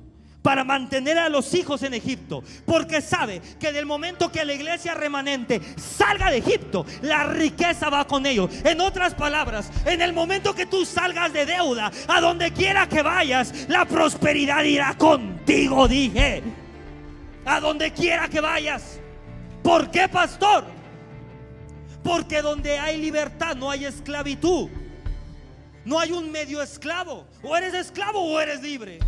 para 0.43 0.63
mantener 0.63 1.17
a 1.17 1.29
los 1.29 1.51
hijos 1.55 1.81
en 1.81 1.95
Egipto. 1.95 2.43
Porque 2.65 3.01
sabe 3.01 3.41
que 3.59 3.71
del 3.71 3.87
momento 3.87 4.31
que 4.31 4.45
la 4.45 4.53
iglesia 4.53 4.93
remanente 4.93 5.59
salga 5.77 6.29
de 6.29 6.37
Egipto, 6.37 6.85
la 7.01 7.23
riqueza 7.23 7.89
va 7.89 8.05
con 8.05 8.27
ellos. 8.27 8.51
En 8.63 8.81
otras 8.81 9.15
palabras, 9.15 9.71
en 9.85 10.01
el 10.01 10.13
momento 10.13 10.53
que 10.53 10.67
tú 10.67 10.85
salgas 10.85 11.33
de 11.33 11.47
deuda, 11.47 11.91
a 12.07 12.21
donde 12.21 12.51
quiera 12.51 12.87
que 12.87 13.01
vayas, 13.01 13.67
la 13.69 13.85
prosperidad 13.85 14.63
irá 14.63 14.95
contigo, 14.95 15.87
dije. 15.87 16.43
A 17.45 17.59
donde 17.59 17.91
quiera 17.91 18.27
que 18.27 18.41
vayas. 18.41 18.99
¿Por 19.63 19.89
qué, 19.89 20.09
pastor? 20.09 20.65
Porque 22.03 22.41
donde 22.41 22.77
hay 22.77 22.97
libertad 22.97 23.55
no 23.55 23.71
hay 23.71 23.85
esclavitud. 23.85 24.69
No 25.85 25.99
hay 25.99 26.11
un 26.11 26.31
medio 26.31 26.61
esclavo. 26.61 27.25
O 27.41 27.55
eres 27.55 27.73
esclavo 27.73 28.19
o 28.19 28.39
eres 28.39 28.61
libre. 28.61 28.99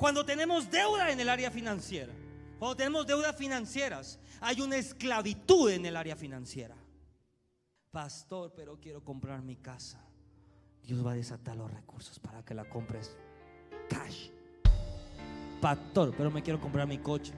Cuando 0.00 0.24
tenemos 0.24 0.70
deuda 0.70 1.10
en 1.10 1.20
el 1.20 1.28
área 1.28 1.50
financiera, 1.50 2.10
cuando 2.58 2.74
tenemos 2.74 3.06
deudas 3.06 3.36
financieras, 3.36 4.18
hay 4.40 4.62
una 4.62 4.78
esclavitud 4.78 5.70
en 5.70 5.84
el 5.84 5.94
área 5.94 6.16
financiera. 6.16 6.74
Pastor, 7.90 8.54
pero 8.56 8.80
quiero 8.80 9.04
comprar 9.04 9.42
mi 9.42 9.56
casa. 9.56 10.02
Dios 10.82 11.04
va 11.04 11.12
a 11.12 11.16
desatar 11.16 11.54
los 11.54 11.70
recursos 11.70 12.18
para 12.18 12.42
que 12.42 12.54
la 12.54 12.64
compres 12.64 13.14
cash. 13.90 14.30
Pastor, 15.60 16.14
pero 16.16 16.30
me 16.30 16.42
quiero 16.42 16.58
comprar 16.58 16.88
mi 16.88 16.96
coche. 16.96 17.34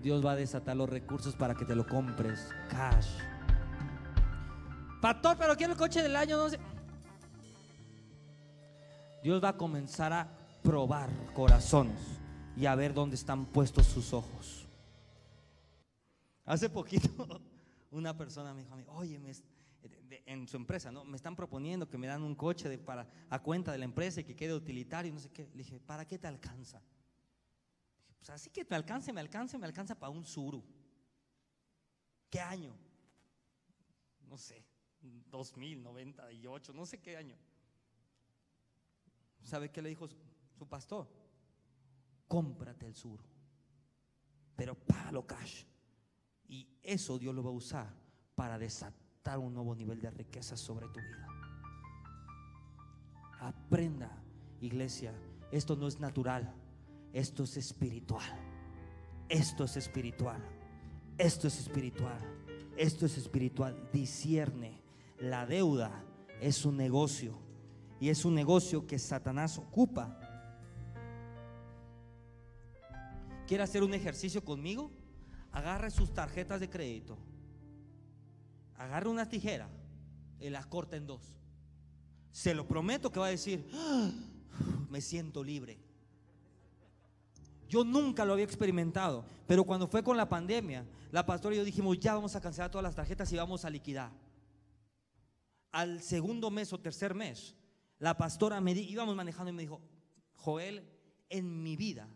Dios 0.00 0.24
va 0.24 0.32
a 0.32 0.36
desatar 0.36 0.76
los 0.76 0.88
recursos 0.88 1.34
para 1.34 1.56
que 1.56 1.64
te 1.64 1.74
lo 1.74 1.84
compres 1.84 2.48
cash. 2.70 3.08
Pastor, 5.02 5.36
pero 5.36 5.56
quiero 5.56 5.72
el 5.72 5.78
coche 5.80 6.00
del 6.00 6.14
año, 6.14 6.36
no 6.36 6.48
sé. 6.48 6.60
Dios 9.20 9.42
va 9.42 9.48
a 9.48 9.56
comenzar 9.56 10.12
a 10.12 10.43
probar 10.64 11.10
corazones 11.34 12.00
y 12.56 12.66
a 12.66 12.74
ver 12.74 12.94
dónde 12.94 13.14
están 13.14 13.44
puestos 13.46 13.86
sus 13.86 14.12
ojos. 14.12 14.66
Hace 16.44 16.68
poquito 16.70 17.40
una 17.90 18.16
persona 18.16 18.52
me 18.54 18.62
dijo 18.62 18.74
a 18.74 18.76
mí, 18.78 18.84
oye, 18.88 19.20
en 20.26 20.48
su 20.48 20.56
empresa, 20.56 20.90
¿no? 20.90 21.04
Me 21.04 21.16
están 21.16 21.36
proponiendo 21.36 21.88
que 21.88 21.98
me 21.98 22.06
dan 22.06 22.22
un 22.22 22.34
coche 22.34 22.68
de, 22.68 22.78
para, 22.78 23.06
a 23.28 23.38
cuenta 23.40 23.72
de 23.72 23.78
la 23.78 23.84
empresa 23.84 24.22
y 24.22 24.24
que 24.24 24.34
quede 24.34 24.54
utilitario, 24.54 25.12
no 25.12 25.20
sé 25.20 25.30
qué. 25.30 25.48
Le 25.52 25.58
dije, 25.58 25.78
¿para 25.80 26.06
qué 26.06 26.18
te 26.18 26.26
alcanza? 26.26 26.82
pues 28.18 28.30
así 28.30 28.48
que 28.48 28.64
me 28.64 28.76
alcance, 28.76 29.12
me 29.12 29.20
alcance, 29.20 29.58
me 29.58 29.66
alcanza 29.66 29.94
para 29.94 30.10
un 30.10 30.24
suru. 30.24 30.64
¿Qué 32.30 32.40
año? 32.40 32.74
No 34.30 34.38
sé, 34.38 34.64
2098, 35.30 36.72
no 36.72 36.86
sé 36.86 37.02
qué 37.02 37.18
año. 37.18 37.36
¿Sabe 39.42 39.70
qué 39.70 39.82
le 39.82 39.90
dijo 39.90 40.08
pastor, 40.66 41.08
cómprate 42.28 42.86
el 42.86 42.94
sur, 42.94 43.20
pero 44.56 44.74
págalo 44.74 45.26
cash. 45.26 45.64
Y 46.46 46.68
eso 46.82 47.18
Dios 47.18 47.34
lo 47.34 47.42
va 47.42 47.50
a 47.50 47.54
usar 47.54 47.94
para 48.34 48.58
desatar 48.58 49.38
un 49.38 49.54
nuevo 49.54 49.74
nivel 49.74 50.00
de 50.00 50.10
riqueza 50.10 50.56
sobre 50.56 50.88
tu 50.88 51.00
vida. 51.00 51.28
Aprenda, 53.40 54.22
iglesia, 54.60 55.14
esto 55.50 55.76
no 55.76 55.86
es 55.86 56.00
natural, 56.00 56.54
esto 57.12 57.44
es 57.44 57.56
espiritual. 57.56 58.54
Esto 59.28 59.64
es 59.64 59.76
espiritual. 59.76 60.42
Esto 61.16 61.48
es 61.48 61.58
espiritual. 61.58 62.18
Esto 62.76 63.06
es 63.06 63.16
espiritual. 63.16 63.88
Discierne. 63.92 64.82
La 65.18 65.46
deuda 65.46 66.04
es 66.40 66.64
un 66.64 66.76
negocio. 66.76 67.38
Y 68.00 68.10
es 68.10 68.24
un 68.24 68.34
negocio 68.34 68.86
que 68.86 68.98
Satanás 68.98 69.58
ocupa 69.58 70.18
quiere 73.46 73.62
hacer 73.62 73.82
un 73.82 73.94
ejercicio 73.94 74.44
conmigo, 74.44 74.90
agarre 75.52 75.90
sus 75.90 76.12
tarjetas 76.12 76.60
de 76.60 76.70
crédito, 76.70 77.18
agarre 78.76 79.08
una 79.08 79.28
tijera 79.28 79.68
y 80.40 80.50
las 80.50 80.66
corta 80.66 80.96
en 80.96 81.06
dos. 81.06 81.34
Se 82.32 82.54
lo 82.54 82.66
prometo 82.66 83.12
que 83.12 83.20
va 83.20 83.26
a 83.26 83.30
decir, 83.30 83.68
ah, 83.72 84.10
me 84.90 85.00
siento 85.00 85.44
libre. 85.44 85.78
Yo 87.68 87.84
nunca 87.84 88.24
lo 88.24 88.32
había 88.32 88.44
experimentado, 88.44 89.24
pero 89.46 89.64
cuando 89.64 89.86
fue 89.86 90.02
con 90.02 90.16
la 90.16 90.28
pandemia, 90.28 90.84
la 91.10 91.24
pastora 91.24 91.54
y 91.54 91.58
yo 91.58 91.64
dijimos, 91.64 91.98
ya 91.98 92.14
vamos 92.14 92.36
a 92.36 92.40
cancelar 92.40 92.70
todas 92.70 92.82
las 92.82 92.94
tarjetas 92.94 93.32
y 93.32 93.36
vamos 93.36 93.64
a 93.64 93.70
liquidar. 93.70 94.10
Al 95.70 96.02
segundo 96.02 96.50
mes 96.50 96.72
o 96.72 96.78
tercer 96.78 97.14
mes, 97.14 97.54
la 97.98 98.16
pastora 98.16 98.60
me 98.60 98.72
íbamos 98.72 99.16
manejando 99.16 99.50
y 99.50 99.54
me 99.54 99.62
dijo, 99.62 99.80
Joel, 100.34 100.84
en 101.28 101.62
mi 101.62 101.76
vida 101.76 102.08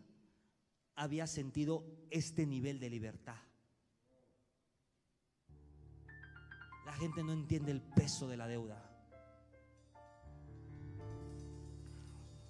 había 0.99 1.27
sentido 1.27 1.85
este 2.11 2.45
nivel 2.45 2.77
de 2.77 2.89
libertad. 2.89 3.37
La 6.85 6.91
gente 6.91 7.23
no 7.23 7.31
entiende 7.31 7.71
el 7.71 7.81
peso 7.81 8.27
de 8.27 8.35
la 8.35 8.47
deuda. 8.47 8.85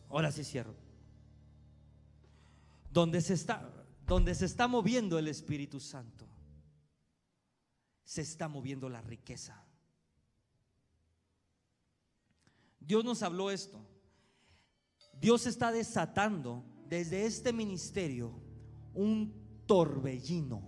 Ahora 0.10 0.32
sí 0.32 0.44
cierro. 0.44 0.76
Donde 2.92 3.22
se 3.22 3.36
está, 3.36 3.72
donde 4.08 4.34
se 4.34 4.46
está 4.46 4.68
moviendo 4.68 5.20
el 5.20 5.28
Espíritu 5.28 5.80
Santo, 5.80 6.28
se 8.04 8.24
está 8.24 8.48
moviendo 8.48 8.90
la 8.90 9.02
riqueza. 9.02 9.64
Dios 12.80 13.06
nos 13.06 13.22
habló 13.22 13.52
esto. 13.52 13.80
Dios 15.14 15.46
está 15.46 15.72
desatando 15.72 16.79
desde 16.90 17.26
este 17.26 17.54
ministerio 17.54 18.32
un 18.96 19.32
torbellino, 19.68 20.62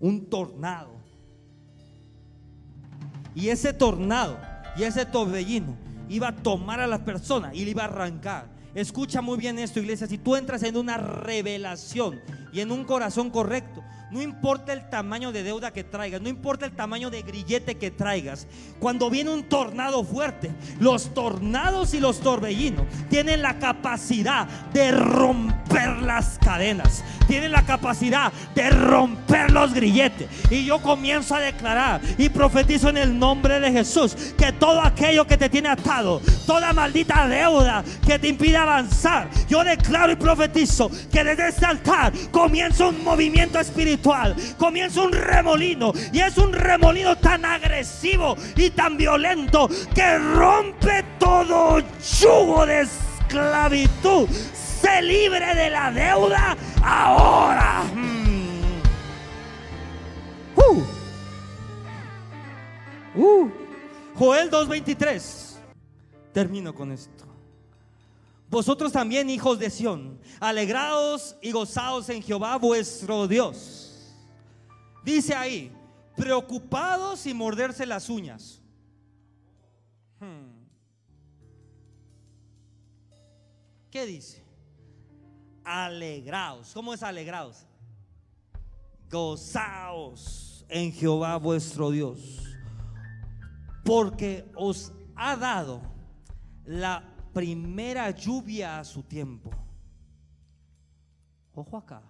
un 0.00 0.24
tornado. 0.26 1.02
Y 3.34 3.48
ese 3.48 3.72
tornado 3.72 4.38
y 4.76 4.84
ese 4.84 5.04
torbellino 5.04 5.76
iba 6.08 6.28
a 6.28 6.36
tomar 6.36 6.80
a 6.80 6.86
la 6.86 7.04
persona 7.04 7.54
y 7.54 7.64
le 7.64 7.72
iba 7.72 7.82
a 7.82 7.86
arrancar. 7.86 8.48
Escucha 8.74 9.20
muy 9.20 9.36
bien 9.36 9.58
esto, 9.58 9.80
iglesia. 9.80 10.06
Si 10.06 10.16
tú 10.16 10.34
entras 10.34 10.62
en 10.62 10.76
una 10.76 10.96
revelación 10.96 12.20
y 12.52 12.60
en 12.60 12.70
un 12.70 12.84
corazón 12.84 13.30
correcto, 13.30 13.82
no 14.12 14.20
importa 14.20 14.74
el 14.74 14.90
tamaño 14.90 15.32
de 15.32 15.42
deuda 15.42 15.70
que 15.70 15.84
traigas, 15.84 16.20
no 16.20 16.28
importa 16.28 16.66
el 16.66 16.72
tamaño 16.72 17.08
de 17.08 17.22
grillete 17.22 17.78
que 17.78 17.90
traigas. 17.90 18.46
Cuando 18.78 19.08
viene 19.08 19.30
un 19.30 19.44
tornado 19.44 20.04
fuerte, 20.04 20.50
los 20.78 21.14
tornados 21.14 21.94
y 21.94 22.00
los 22.00 22.20
torbellinos 22.20 22.84
tienen 23.08 23.40
la 23.40 23.58
capacidad 23.58 24.46
de 24.74 24.92
romper 24.92 26.02
las 26.02 26.38
cadenas, 26.44 27.02
tienen 27.26 27.52
la 27.52 27.64
capacidad 27.64 28.30
de 28.54 28.68
romper 28.68 29.50
los 29.50 29.72
grilletes. 29.72 30.28
Y 30.50 30.66
yo 30.66 30.82
comienzo 30.82 31.34
a 31.34 31.40
declarar 31.40 32.02
y 32.18 32.28
profetizo 32.28 32.90
en 32.90 32.98
el 32.98 33.18
nombre 33.18 33.60
de 33.60 33.72
Jesús 33.72 34.14
que 34.36 34.52
todo 34.52 34.82
aquello 34.82 35.26
que 35.26 35.38
te 35.38 35.48
tiene 35.48 35.70
atado, 35.70 36.20
toda 36.46 36.74
maldita 36.74 37.26
deuda 37.28 37.82
que 38.06 38.18
te 38.18 38.28
impide 38.28 38.58
avanzar, 38.58 39.30
yo 39.48 39.64
declaro 39.64 40.12
y 40.12 40.16
profetizo 40.16 40.90
que 41.10 41.24
desde 41.24 41.48
este 41.48 41.64
altar 41.64 42.12
comienza 42.42 42.88
un 42.88 43.04
movimiento 43.04 43.60
espiritual 43.60 44.34
comienza 44.58 45.00
un 45.00 45.12
remolino 45.12 45.92
y 46.12 46.18
es 46.18 46.36
un 46.38 46.52
remolino 46.52 47.16
tan 47.16 47.44
agresivo 47.44 48.36
y 48.56 48.70
tan 48.70 48.96
violento 48.96 49.68
que 49.94 50.18
rompe 50.18 51.04
todo 51.20 51.78
yugo 52.20 52.66
de 52.66 52.80
esclavitud. 52.80 54.28
Se 54.54 55.00
libre 55.02 55.54
de 55.54 55.70
la 55.70 55.92
deuda 55.92 56.56
ahora. 56.82 57.84
Mm. 57.94 58.80
Uh. 60.56 60.82
Uh. 63.14 63.50
Joel 64.16 64.50
2.23. 64.50 65.58
Termino 66.32 66.74
con 66.74 66.90
esto. 66.90 67.21
Vosotros 68.52 68.92
también, 68.92 69.28
hijos 69.30 69.58
de 69.58 69.70
Sión, 69.70 70.20
alegraos 70.38 71.34
y 71.42 71.50
gozaos 71.50 72.08
en 72.10 72.22
Jehová 72.22 72.56
vuestro 72.58 73.26
Dios 73.26 73.82
Dice 75.04 75.34
ahí, 75.34 75.72
preocupados 76.16 77.26
y 77.26 77.34
morderse 77.34 77.84
las 77.86 78.08
uñas. 78.08 78.62
Hmm. 80.20 80.66
¿Qué 83.90 84.06
dice? 84.06 84.42
alegraos. 85.64 86.72
¿Cómo 86.72 86.92
es 86.92 87.02
alegraos? 87.02 87.64
Gozaos 89.10 90.64
en 90.68 90.92
Jehová 90.92 91.36
vuestro 91.36 91.90
Dios, 91.90 92.18
porque 93.84 94.50
os 94.54 94.92
ha 95.14 95.36
dado 95.36 95.82
la 96.64 97.11
primera 97.32 98.10
lluvia 98.10 98.78
a 98.78 98.84
su 98.84 99.02
tiempo. 99.02 99.50
Ojo 101.54 101.76
acá. 101.76 102.02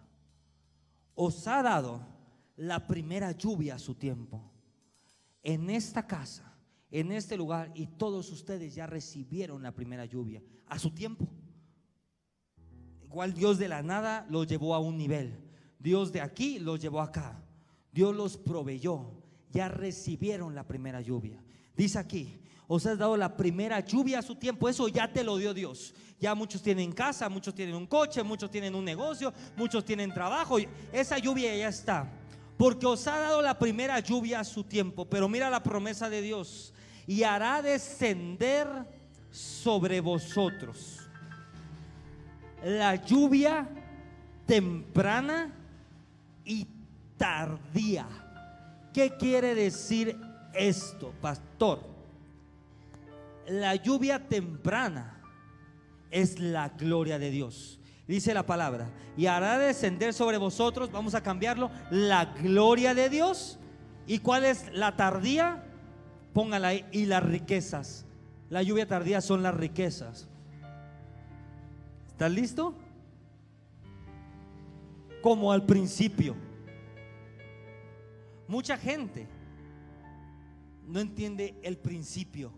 Os 1.15 1.47
ha 1.47 1.63
dado 1.63 2.01
la 2.57 2.87
primera 2.87 3.33
lluvia 3.33 3.77
a 3.77 3.79
su 3.79 3.95
tiempo. 3.95 4.51
En 5.43 5.71
esta 5.71 6.07
casa, 6.07 6.55
en 6.91 7.13
este 7.13 7.37
lugar, 7.37 7.73
y 7.75 7.87
todos 7.87 8.31
ustedes 8.31 8.75
ya 8.75 8.87
recibieron 8.87 9.63
la 9.63 9.73
primera 9.73 10.05
lluvia 10.05 10.43
a 10.67 10.79
su 10.79 10.91
tiempo. 10.91 11.27
Igual 13.05 13.35
Dios 13.35 13.59
de 13.59 13.69
la 13.69 13.83
nada 13.83 14.27
los 14.31 14.47
llevó 14.47 14.75
a 14.75 14.79
un 14.79 14.97
nivel. 14.97 15.39
Dios 15.79 16.13
de 16.13 16.21
aquí 16.21 16.59
los 16.59 16.81
llevó 16.81 17.01
acá. 17.01 17.43
Dios 17.93 18.15
los 18.15 18.37
proveyó. 18.37 19.23
Ya 19.51 19.69
recibieron 19.69 20.55
la 20.55 20.67
primera 20.67 21.01
lluvia. 21.01 21.43
Dice 21.77 21.99
aquí, 21.99 22.42
os 22.75 22.87
has 22.87 22.97
dado 22.97 23.19
la 23.19 23.37
primera 23.37 23.81
lluvia 23.81 24.21
a 24.21 24.23
su 24.23 24.35
tiempo. 24.35 24.67
Eso 24.67 24.89
ya 24.89 25.07
te 25.13 25.23
lo 25.23 25.37
dio 25.37 25.53
Dios. 25.53 25.93
Ya 26.19 26.35
muchos 26.35 26.63
tienen 26.63 26.91
casa, 26.91 27.29
muchos 27.29 27.55
tienen 27.55 27.75
un 27.75 27.87
coche, 27.87 28.23
muchos 28.23 28.51
tienen 28.51 28.75
un 28.75 28.83
negocio, 28.83 29.31
muchos 29.57 29.85
tienen 29.85 30.11
trabajo. 30.11 30.57
Esa 30.91 31.19
lluvia 31.19 31.55
ya 31.55 31.69
está. 31.69 32.11
Porque 32.57 32.87
os 32.87 33.07
ha 33.07 33.19
dado 33.19 33.43
la 33.43 33.59
primera 33.59 34.01
lluvia 34.01 34.41
a 34.41 34.45
su 34.45 34.65
tiempo. 34.65 35.05
Pero 35.05 35.29
mira 35.29 35.51
la 35.51 35.63
promesa 35.63 36.09
de 36.09 36.23
Dios. 36.23 36.73
Y 37.07 37.25
hará 37.25 37.61
descender 37.61 38.67
sobre 39.31 40.01
vosotros 40.01 40.99
la 42.65 42.95
lluvia 42.95 43.69
temprana 44.47 45.53
y 46.43 46.67
tardía. 47.19 48.07
¿Qué 48.95 49.15
quiere 49.19 49.55
decir 49.55 50.19
esto, 50.55 51.13
pastor? 51.21 51.92
La 53.49 53.75
lluvia 53.75 54.29
temprana 54.29 55.21
es 56.11 56.39
la 56.39 56.69
gloria 56.71 57.19
de 57.19 57.31
Dios. 57.31 57.81
Dice 58.07 58.35
la 58.35 58.45
palabra, 58.45 58.91
y 59.17 59.27
hará 59.27 59.59
descender 59.59 60.13
sobre 60.13 60.37
vosotros, 60.37 60.91
vamos 60.91 61.15
a 61.15 61.23
cambiarlo, 61.23 61.71
la 61.91 62.27
gloria 62.27 62.95
de 62.95 63.09
Dios. 63.09 63.59
¿Y 64.07 64.19
cuál 64.19 64.45
es 64.45 64.71
la 64.73 64.97
tardía? 64.97 65.65
Póngala 66.33 66.69
ahí, 66.69 66.85
y 66.93 67.07
las 67.07 67.23
riquezas. 67.23 68.05
La 68.51 68.63
lluvia 68.63 68.87
tardía 68.87 69.21
son 69.21 69.43
las 69.43 69.55
riquezas. 69.55 70.29
¿Estás 72.09 72.33
listo? 72.33 72.75
Como 75.23 75.53
al 75.53 75.65
principio. 75.65 76.37
Mucha 78.49 78.77
gente 78.77 79.27
no 80.87 81.01
entiende 81.01 81.59
el 81.63 81.79
principio. 81.79 82.53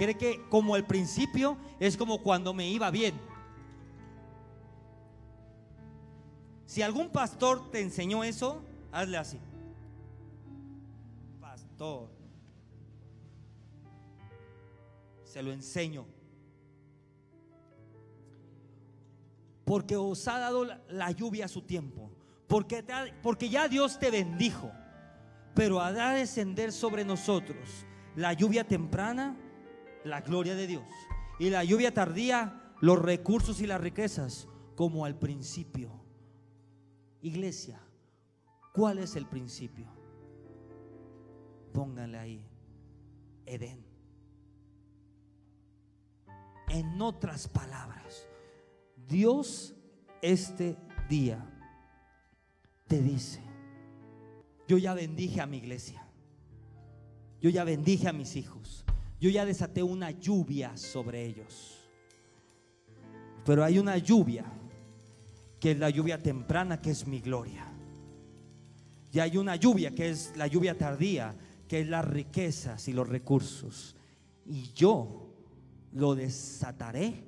Cree 0.00 0.16
que 0.16 0.48
como 0.48 0.76
el 0.76 0.86
principio 0.86 1.58
es 1.78 1.94
como 1.94 2.22
cuando 2.22 2.54
me 2.54 2.66
iba 2.66 2.90
bien. 2.90 3.20
Si 6.64 6.80
algún 6.80 7.10
pastor 7.10 7.70
te 7.70 7.82
enseñó 7.82 8.24
eso, 8.24 8.64
hazle 8.92 9.18
así. 9.18 9.38
Pastor. 11.38 12.08
Se 15.22 15.42
lo 15.42 15.52
enseño. 15.52 16.06
Porque 19.66 19.96
os 19.96 20.26
ha 20.28 20.38
dado 20.38 20.64
la 20.88 21.10
lluvia 21.10 21.44
a 21.44 21.48
su 21.48 21.60
tiempo. 21.60 22.10
Porque, 22.48 22.82
porque 23.22 23.50
ya 23.50 23.68
Dios 23.68 23.98
te 23.98 24.10
bendijo. 24.10 24.72
Pero 25.54 25.78
hará 25.78 26.14
descender 26.14 26.72
sobre 26.72 27.04
nosotros 27.04 27.84
la 28.16 28.32
lluvia 28.32 28.66
temprana 28.66 29.36
la 30.04 30.20
gloria 30.20 30.54
de 30.54 30.66
Dios. 30.66 30.84
Y 31.38 31.50
la 31.50 31.64
lluvia 31.64 31.92
tardía, 31.92 32.74
los 32.80 32.98
recursos 32.98 33.60
y 33.60 33.66
las 33.66 33.80
riquezas, 33.80 34.48
como 34.76 35.04
al 35.04 35.18
principio. 35.18 35.90
Iglesia, 37.22 37.80
¿cuál 38.72 38.98
es 38.98 39.16
el 39.16 39.26
principio? 39.26 39.86
Pónganle 41.72 42.18
ahí, 42.18 42.46
Edén. 43.46 43.84
En 46.68 47.00
otras 47.02 47.48
palabras, 47.48 48.26
Dios 49.08 49.74
este 50.22 50.76
día 51.08 51.44
te 52.86 53.02
dice, 53.02 53.42
yo 54.68 54.78
ya 54.78 54.94
bendije 54.94 55.40
a 55.40 55.46
mi 55.46 55.58
iglesia, 55.58 56.06
yo 57.40 57.50
ya 57.50 57.64
bendije 57.64 58.08
a 58.08 58.12
mis 58.12 58.36
hijos, 58.36 58.84
yo 59.20 59.28
ya 59.28 59.44
desaté 59.44 59.82
una 59.82 60.10
lluvia 60.10 60.76
sobre 60.76 61.24
ellos. 61.24 61.78
Pero 63.44 63.62
hay 63.62 63.78
una 63.78 63.98
lluvia 63.98 64.44
que 65.60 65.72
es 65.72 65.78
la 65.78 65.90
lluvia 65.90 66.18
temprana, 66.18 66.80
que 66.80 66.90
es 66.90 67.06
mi 67.06 67.20
gloria. 67.20 67.66
Y 69.12 69.18
hay 69.18 69.36
una 69.36 69.56
lluvia 69.56 69.94
que 69.94 70.08
es 70.08 70.34
la 70.36 70.46
lluvia 70.46 70.78
tardía, 70.78 71.36
que 71.68 71.80
es 71.80 71.88
las 71.88 72.06
riquezas 72.06 72.88
y 72.88 72.92
los 72.92 73.08
recursos. 73.08 73.94
Y 74.46 74.72
yo 74.72 75.34
lo 75.92 76.14
desataré 76.14 77.24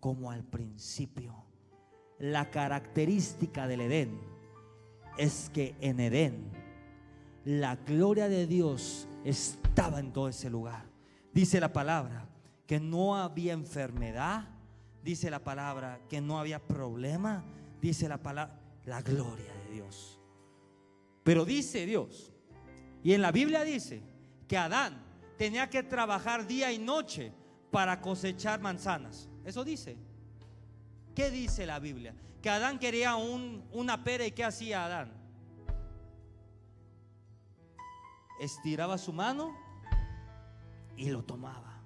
como 0.00 0.30
al 0.30 0.42
principio. 0.42 1.44
La 2.18 2.50
característica 2.50 3.68
del 3.68 3.82
Edén 3.82 4.20
es 5.18 5.50
que 5.52 5.76
en 5.80 6.00
Edén 6.00 6.50
la 7.44 7.76
gloria 7.76 8.28
de 8.28 8.46
Dios 8.46 9.06
estaba 9.24 10.00
en 10.00 10.12
todo 10.12 10.28
ese 10.28 10.50
lugar. 10.50 10.91
Dice 11.32 11.60
la 11.60 11.72
palabra 11.72 12.28
que 12.66 12.78
no 12.78 13.16
había 13.16 13.52
enfermedad, 13.54 14.48
dice 15.02 15.30
la 15.30 15.42
palabra 15.42 16.00
que 16.08 16.20
no 16.20 16.38
había 16.38 16.58
problema, 16.58 17.44
dice 17.80 18.08
la 18.08 18.18
palabra, 18.18 18.58
la 18.84 19.00
gloria 19.02 19.52
de 19.64 19.74
Dios. 19.74 20.20
Pero 21.24 21.44
dice 21.44 21.86
Dios, 21.86 22.32
y 23.02 23.14
en 23.14 23.22
la 23.22 23.32
Biblia 23.32 23.64
dice 23.64 24.02
que 24.46 24.56
Adán 24.56 25.02
tenía 25.38 25.70
que 25.70 25.82
trabajar 25.82 26.46
día 26.46 26.72
y 26.72 26.78
noche 26.78 27.32
para 27.70 28.00
cosechar 28.00 28.60
manzanas. 28.60 29.28
Eso 29.44 29.64
dice. 29.64 29.96
¿Qué 31.14 31.30
dice 31.30 31.66
la 31.66 31.78
Biblia? 31.78 32.14
Que 32.40 32.50
Adán 32.50 32.78
quería 32.78 33.16
un, 33.16 33.64
una 33.72 34.04
pera 34.04 34.26
y 34.26 34.32
¿qué 34.32 34.44
hacía 34.44 34.84
Adán? 34.84 35.12
Estiraba 38.40 38.98
su 38.98 39.12
mano 39.12 39.61
y 40.96 41.10
lo 41.10 41.22
tomaba. 41.22 41.80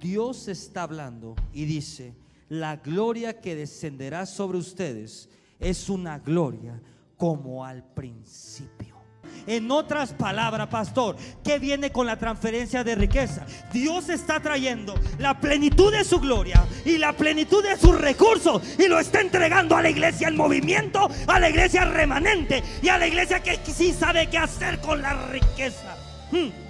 Dios 0.00 0.48
está 0.48 0.84
hablando 0.84 1.34
y 1.52 1.64
dice, 1.64 2.14
la 2.48 2.76
gloria 2.76 3.40
que 3.40 3.54
descenderá 3.54 4.26
sobre 4.26 4.58
ustedes 4.58 5.28
es 5.58 5.88
una 5.88 6.18
gloria 6.18 6.80
como 7.16 7.64
al 7.64 7.84
principio. 7.84 8.96
En 9.46 9.70
otras 9.70 10.12
palabras, 10.12 10.68
pastor, 10.68 11.16
¿qué 11.42 11.58
viene 11.58 11.90
con 11.90 12.06
la 12.06 12.18
transferencia 12.18 12.84
de 12.84 12.94
riqueza? 12.94 13.46
Dios 13.72 14.08
está 14.08 14.40
trayendo 14.40 14.94
la 15.18 15.40
plenitud 15.40 15.90
de 15.90 16.04
su 16.04 16.20
gloria 16.20 16.66
y 16.84 16.98
la 16.98 17.14
plenitud 17.14 17.62
de 17.62 17.76
sus 17.78 17.98
recursos 17.98 18.62
y 18.78 18.88
lo 18.88 18.98
está 18.98 19.20
entregando 19.20 19.74
a 19.76 19.82
la 19.82 19.90
iglesia 19.90 20.28
en 20.28 20.36
movimiento, 20.36 21.08
a 21.26 21.40
la 21.40 21.48
iglesia 21.48 21.84
remanente 21.86 22.62
y 22.82 22.88
a 22.88 22.98
la 22.98 23.06
iglesia 23.06 23.42
que 23.42 23.58
sí 23.64 23.92
sabe 23.92 24.28
qué 24.28 24.38
hacer 24.38 24.80
con 24.80 25.00
la 25.00 25.28
riqueza. 25.28 25.96
Hmm. 26.30 26.67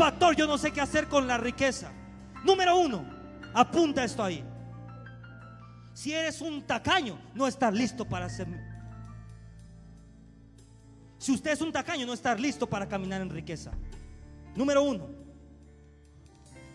Pastor, 0.00 0.34
yo 0.34 0.46
no 0.46 0.56
sé 0.56 0.72
qué 0.72 0.80
hacer 0.80 1.08
con 1.08 1.26
la 1.26 1.36
riqueza. 1.36 1.92
Número 2.42 2.74
uno, 2.74 3.04
apunta 3.52 4.02
esto 4.02 4.24
ahí. 4.24 4.42
Si 5.92 6.14
eres 6.14 6.40
un 6.40 6.62
tacaño, 6.62 7.20
no 7.34 7.46
estás 7.46 7.74
listo 7.74 8.06
para 8.06 8.24
hacer. 8.24 8.48
Si 11.18 11.32
usted 11.32 11.50
es 11.50 11.60
un 11.60 11.70
tacaño, 11.70 12.06
no 12.06 12.14
estás 12.14 12.40
listo 12.40 12.66
para 12.66 12.88
caminar 12.88 13.20
en 13.20 13.28
riqueza. 13.28 13.72
Número 14.56 14.82
uno. 14.82 15.06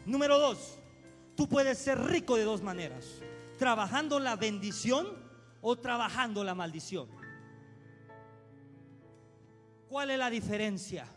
Número 0.06 0.38
dos, 0.38 0.78
tú 1.36 1.50
puedes 1.50 1.80
ser 1.80 2.00
rico 2.00 2.36
de 2.36 2.44
dos 2.44 2.62
maneras. 2.62 3.24
Trabajando 3.58 4.20
la 4.20 4.36
bendición 4.36 5.08
o 5.62 5.76
trabajando 5.76 6.44
la 6.44 6.54
maldición. 6.54 7.08
¿Cuál 9.90 10.12
es 10.12 10.20
la 10.20 10.30
diferencia? 10.30 11.08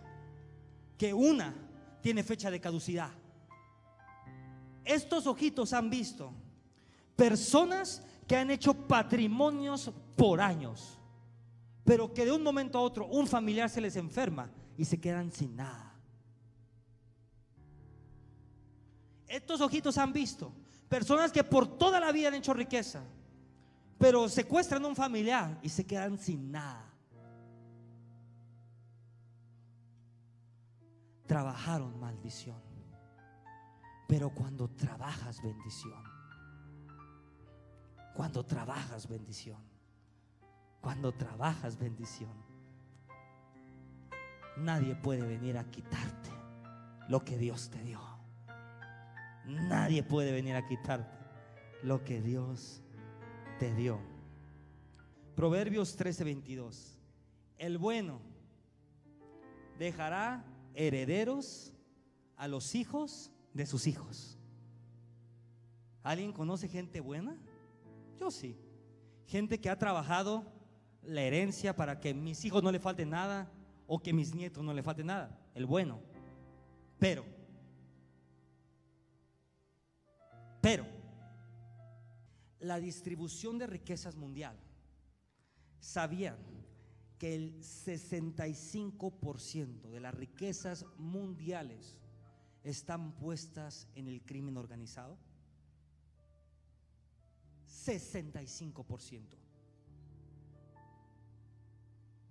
Que 0.97 1.13
una 1.13 1.68
tiene 2.01 2.23
fecha 2.23 2.51
de 2.51 2.61
caducidad. 2.61 3.11
Estos 4.85 5.27
ojitos 5.27 5.73
han 5.73 5.91
visto 5.91 6.33
personas 7.17 8.03
que 8.27 8.37
han 8.37 8.51
hecho 8.51 8.75
patrimonios 8.75 9.91
por 10.17 10.41
años, 10.41 10.99
pero 11.85 12.13
que 12.15 12.25
de 12.25 12.33
un 12.33 12.43
momento 12.43 12.79
a 12.79 12.83
otro 12.83 13.07
un 13.07 13.27
familiar 13.27 13.69
se 13.69 13.81
les 13.81 13.97
enferma 13.97 14.51
y 14.77 14.85
se 14.85 15.01
quedan 15.01 15.33
sin 15.33 15.57
nada. 15.57 15.95
Estos 19.27 19.61
ojitos 19.61 19.99
han 19.99 20.13
visto 20.13 20.53
personas 20.89 21.33
que 21.33 21.45
por 21.45 21.79
toda 21.79 22.01
la 22.01 22.13
vida 22.13 22.29
han 22.29 22.35
hecho 22.35 22.55
riqueza, 22.55 23.03
pero 23.99 24.29
secuestran 24.29 24.85
a 24.85 24.89
un 24.89 24.97
familiar 24.97 25.59
y 25.63 25.69
se 25.69 25.87
quedan 25.87 26.19
sin 26.19 26.51
nada. 26.51 26.88
Trabajaron 31.29 32.01
maldición, 32.01 32.61
pero 34.09 34.31
cuando 34.31 34.69
trabajas 34.71 35.43
bendición, 35.43 36.03
cuando 38.15 38.45
trabajas 38.45 39.07
bendición, 39.07 39.63
cuando 40.81 41.13
trabajas 41.13 41.79
bendición, 41.79 42.33
nadie 44.57 44.95
puede 44.97 45.23
venir 45.27 45.59
a 45.59 45.65
quitarte 45.71 46.31
lo 47.09 47.23
que 47.25 47.37
Dios 47.37 47.69
te 47.69 47.83
dio. 47.83 48.01
Nadie 49.45 50.03
puede 50.03 50.33
venir 50.33 50.57
a 50.57 50.67
quitarte 50.67 51.19
lo 51.83 52.05
que 52.05 52.23
Dios 52.23 52.83
te 53.59 53.75
dio. 53.75 54.01
Proverbios 55.37 55.97
13:22. 55.97 56.99
El 57.59 57.77
bueno 57.77 58.21
dejará 59.79 60.45
herederos 60.79 61.73
a 62.37 62.47
los 62.47 62.77
hijos 62.77 63.33
de 63.53 63.67
sus 63.67 63.89
hijos. 63.89 64.39
¿Alguien 66.05 66.33
conoce 66.33 66.69
gente 66.69 67.01
buena? 67.01 67.37
Yo 68.19 68.31
sí. 68.31 68.57
Gente 69.27 69.61
que 69.61 69.69
ha 69.69 69.79
trabajado 69.79 70.45
la 71.03 71.23
herencia 71.23 71.75
para 71.75 71.99
que 71.99 72.15
mis 72.15 72.45
hijos 72.45 72.63
no 72.63 72.71
le 72.71 72.79
falte 72.79 73.05
nada 73.05 73.51
o 73.89 73.99
que 73.99 74.13
mis 74.13 74.35
nietos 74.35 74.63
no 74.63 74.73
le 74.73 74.83
falte 74.85 75.03
nada. 75.03 75.37
El 75.55 75.67
bueno. 75.67 76.01
Pero, 76.99 77.25
pero, 80.61 80.87
la 82.61 82.79
distribución 82.79 83.59
de 83.59 83.67
riquezas 83.67 84.17
mundial, 84.17 84.57
sabían 85.81 86.37
que 87.19 87.35
el 87.35 87.61
65% 87.61 89.91
de 89.91 90.01
las 90.01 90.15
riquezas 90.15 90.87
mundiales 90.97 91.99
están 92.63 93.13
puestas 93.17 93.89
en 93.95 94.09
el 94.09 94.23
crimen 94.23 94.57
organizado. 94.57 95.19
65% 97.67 99.37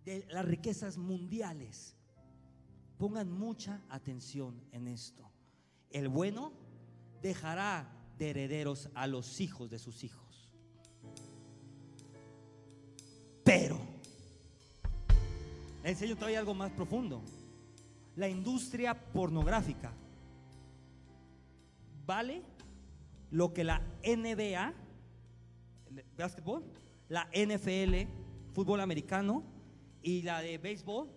de 0.06 0.26
las 0.30 0.46
riquezas 0.46 0.98
mundiales. 0.98 1.96
Pongan 2.98 3.30
mucha 3.30 3.84
atención 3.90 4.64
en 4.72 4.88
esto. 4.88 5.30
El 5.90 6.08
bueno 6.08 6.54
dejará 7.22 7.94
de 8.18 8.30
herederos 8.30 8.90
a 8.96 9.06
los 9.06 9.42
hijos 9.42 9.70
de 9.70 9.80
sus 9.80 10.04
hijos. 10.04 10.27
Le 15.88 15.92
enseño 15.92 16.16
todavía 16.16 16.40
algo 16.40 16.54
más 16.54 16.70
profundo. 16.72 17.22
La 18.18 18.28
industria 18.28 18.94
pornográfica 18.94 19.94
vale 22.06 22.44
lo 23.32 23.54
que 23.54 23.64
la 23.64 23.82
NBA, 24.04 24.74
básquetbol, 26.18 26.66
la 27.08 27.30
NFL, 27.32 28.06
fútbol 28.54 28.82
americano 28.82 29.46
y 30.02 30.24
la 30.24 30.42
de 30.42 30.58
béisbol 30.58 31.08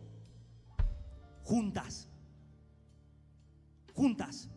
juntas. 1.43 2.09
Juntas. 3.93 4.49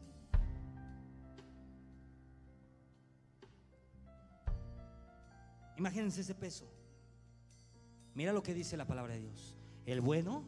Imagínense 5.75 6.21
ese 6.21 6.35
peso. 6.35 6.71
Mira 8.13 8.31
lo 8.31 8.43
que 8.43 8.53
dice 8.53 8.77
la 8.77 8.85
palabra 8.85 9.15
de 9.15 9.21
Dios. 9.21 9.52
El 9.85 10.01
bueno 10.01 10.43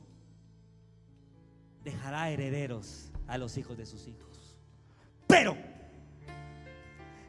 dejará 1.84 2.30
herederos 2.30 3.12
a 3.28 3.38
los 3.38 3.58
hijos 3.58 3.78
de 3.78 3.86
sus 3.86 4.08
hijos. 4.08 4.58
Pero 5.28 5.58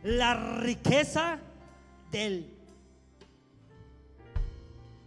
la 0.02 0.60
riqueza 0.60 1.38
del 2.10 2.52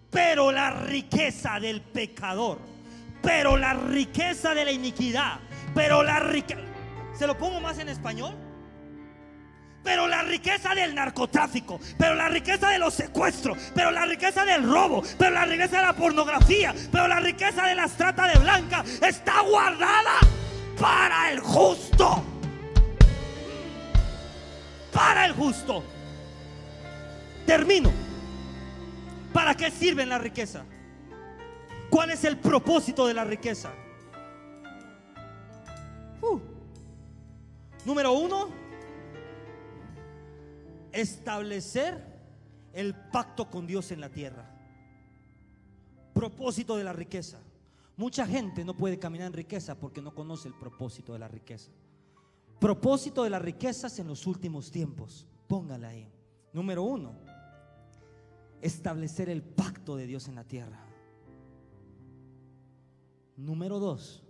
pero 0.10 0.52
la 0.52 0.72
riqueza 0.72 1.60
del 1.60 1.82
pecador, 1.82 2.58
pero 3.22 3.58
la 3.58 3.76
riqueza 3.76 4.56
de 4.56 4.66
la 4.66 4.72
iniquidad, 4.72 5.40
pero 5.76 6.02
la 6.02 6.20
riqueza 6.20 6.70
¿Se 7.20 7.28
lo 7.28 7.38
pongo 7.38 7.60
más 7.60 7.78
en 7.80 7.90
español? 7.90 8.34
Pero 9.84 10.08
la 10.08 10.22
riqueza 10.24 10.76
del 10.76 10.94
narcotráfico, 10.94 11.80
pero 11.98 12.16
la 12.16 12.30
riqueza 12.30 12.70
de 12.70 12.80
los 12.80 12.94
secuestros, 12.94 13.58
pero 13.74 13.92
la 13.92 14.06
riqueza 14.06 14.46
del 14.46 14.64
robo, 14.64 15.04
pero 15.18 15.32
la 15.32 15.46
riqueza 15.46 15.78
de 15.78 15.84
la 15.84 15.94
pornografía, 15.94 16.74
pero 16.92 17.08
la 17.08 17.20
riqueza 17.20 17.66
de 17.66 17.76
las 17.76 17.94
trata 17.94 18.28
de 18.28 18.40
blanca 18.40 18.84
está 19.02 19.42
guardada 19.42 20.20
para 20.80 21.32
el 21.32 21.40
justo. 21.40 22.24
Para 24.92 25.26
el 25.26 25.34
justo. 25.34 25.84
Termino. 27.46 27.92
¿Para 29.34 29.56
qué 29.56 29.72
sirve 29.72 30.06
la 30.06 30.18
riqueza? 30.18 30.66
¿Cuál 31.90 32.12
es 32.12 32.24
el 32.24 32.38
propósito 32.38 33.08
de 33.08 33.14
la 33.14 33.24
riqueza? 33.24 33.72
Uh. 36.22 36.40
Número 37.86 38.12
uno, 38.12 38.50
establecer 40.92 42.04
el 42.74 42.96
pacto 42.96 43.50
con 43.50 43.68
Dios 43.68 43.92
en 43.92 44.02
la 44.02 44.10
tierra. 44.10 44.56
Propósito 46.14 46.76
de 46.78 46.84
la 46.84 46.94
riqueza. 46.94 47.40
Mucha 47.98 48.26
gente 48.26 48.64
no 48.64 48.78
puede 48.78 48.98
caminar 48.98 49.28
en 49.28 49.34
riqueza 49.34 49.76
porque 49.76 50.02
no 50.02 50.16
conoce 50.16 50.48
el 50.48 50.54
propósito 50.54 51.14
de 51.14 51.20
la 51.20 51.28
riqueza. 51.28 51.72
Propósito 52.60 53.24
de 53.24 53.30
las 53.30 53.42
riquezas 53.42 54.00
en 54.00 54.08
los 54.08 54.26
últimos 54.28 54.72
tiempos. 54.72 55.28
Póngala 55.48 55.90
ahí. 55.90 56.10
Número 56.54 56.84
uno, 56.84 57.14
establecer 58.62 59.30
el 59.30 59.44
pacto 59.44 59.96
de 59.96 60.08
Dios 60.08 60.28
en 60.28 60.36
la 60.36 60.44
tierra. 60.44 60.80
Número 63.38 63.80
dos, 63.80 64.24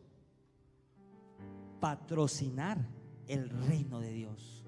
patrocinar 1.80 2.78
el 3.28 3.50
reino 3.50 4.00
de 4.00 4.12
Dios. 4.12 4.59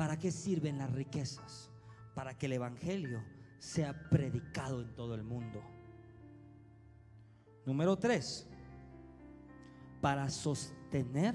¿Para 0.00 0.18
qué 0.18 0.32
sirven 0.32 0.78
las 0.78 0.90
riquezas? 0.90 1.70
Para 2.14 2.32
que 2.32 2.46
el 2.46 2.54
Evangelio 2.54 3.22
sea 3.58 4.08
predicado 4.08 4.80
en 4.80 4.94
todo 4.94 5.14
el 5.14 5.22
mundo. 5.22 5.62
Número 7.66 7.98
tres, 7.98 8.48
para 10.00 10.30
sostener 10.30 11.34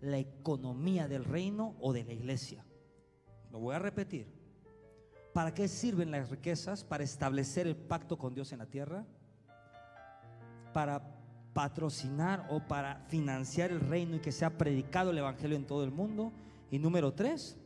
la 0.00 0.18
economía 0.18 1.08
del 1.08 1.24
reino 1.24 1.74
o 1.80 1.92
de 1.92 2.04
la 2.04 2.12
iglesia. 2.12 2.64
Lo 3.50 3.58
voy 3.58 3.74
a 3.74 3.80
repetir. 3.80 4.28
¿Para 5.34 5.52
qué 5.52 5.66
sirven 5.66 6.12
las 6.12 6.30
riquezas? 6.30 6.84
Para 6.84 7.02
establecer 7.02 7.66
el 7.66 7.74
pacto 7.74 8.16
con 8.16 8.34
Dios 8.34 8.52
en 8.52 8.60
la 8.60 8.66
tierra. 8.66 9.04
Para 10.72 11.02
patrocinar 11.52 12.46
o 12.50 12.60
para 12.60 13.04
financiar 13.08 13.72
el 13.72 13.80
reino 13.80 14.14
y 14.14 14.20
que 14.20 14.30
sea 14.30 14.56
predicado 14.56 15.10
el 15.10 15.18
Evangelio 15.18 15.56
en 15.56 15.66
todo 15.66 15.82
el 15.82 15.90
mundo. 15.90 16.30
Y 16.70 16.78
número 16.78 17.12
tres, 17.12 17.56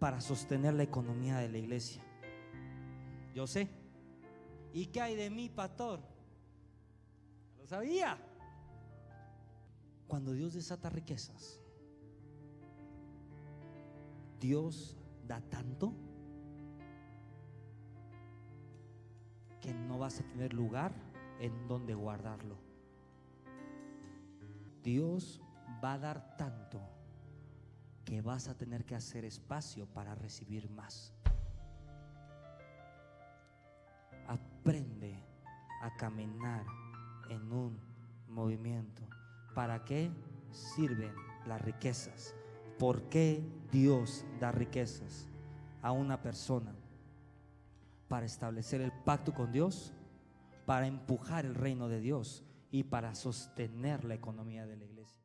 para 0.00 0.20
sostener 0.22 0.74
la 0.74 0.82
economía 0.82 1.36
de 1.36 1.50
la 1.50 1.58
iglesia. 1.58 2.02
Yo 3.34 3.46
sé. 3.46 3.68
¿Y 4.72 4.86
qué 4.86 5.00
hay 5.02 5.14
de 5.14 5.28
mí, 5.30 5.50
pastor? 5.50 6.00
Lo 7.58 7.66
sabía. 7.66 8.18
Cuando 10.08 10.32
Dios 10.32 10.54
desata 10.54 10.88
riquezas, 10.88 11.60
Dios 14.40 14.96
da 15.28 15.40
tanto 15.42 15.92
que 19.60 19.74
no 19.74 19.98
vas 19.98 20.18
a 20.18 20.22
tener 20.24 20.54
lugar 20.54 20.92
en 21.40 21.68
donde 21.68 21.94
guardarlo. 21.94 22.56
Dios 24.82 25.42
va 25.84 25.92
a 25.92 25.98
dar 25.98 26.36
tanto 26.36 26.80
que 28.10 28.22
vas 28.22 28.48
a 28.48 28.58
tener 28.58 28.84
que 28.84 28.96
hacer 28.96 29.24
espacio 29.24 29.86
para 29.86 30.16
recibir 30.16 30.68
más. 30.68 31.14
Aprende 34.26 35.14
a 35.80 35.96
caminar 35.96 36.66
en 37.28 37.52
un 37.52 37.78
movimiento. 38.26 39.02
¿Para 39.54 39.84
qué 39.84 40.10
sirven 40.50 41.14
las 41.46 41.62
riquezas? 41.62 42.34
¿Por 42.80 43.08
qué 43.10 43.48
Dios 43.70 44.24
da 44.40 44.50
riquezas 44.50 45.28
a 45.80 45.92
una 45.92 46.20
persona? 46.20 46.74
Para 48.08 48.26
establecer 48.26 48.80
el 48.80 48.90
pacto 48.90 49.32
con 49.32 49.52
Dios, 49.52 49.92
para 50.66 50.88
empujar 50.88 51.46
el 51.46 51.54
reino 51.54 51.88
de 51.88 52.00
Dios 52.00 52.42
y 52.72 52.82
para 52.82 53.14
sostener 53.14 54.04
la 54.04 54.14
economía 54.14 54.66
de 54.66 54.78
la 54.78 54.84
iglesia. 54.84 55.19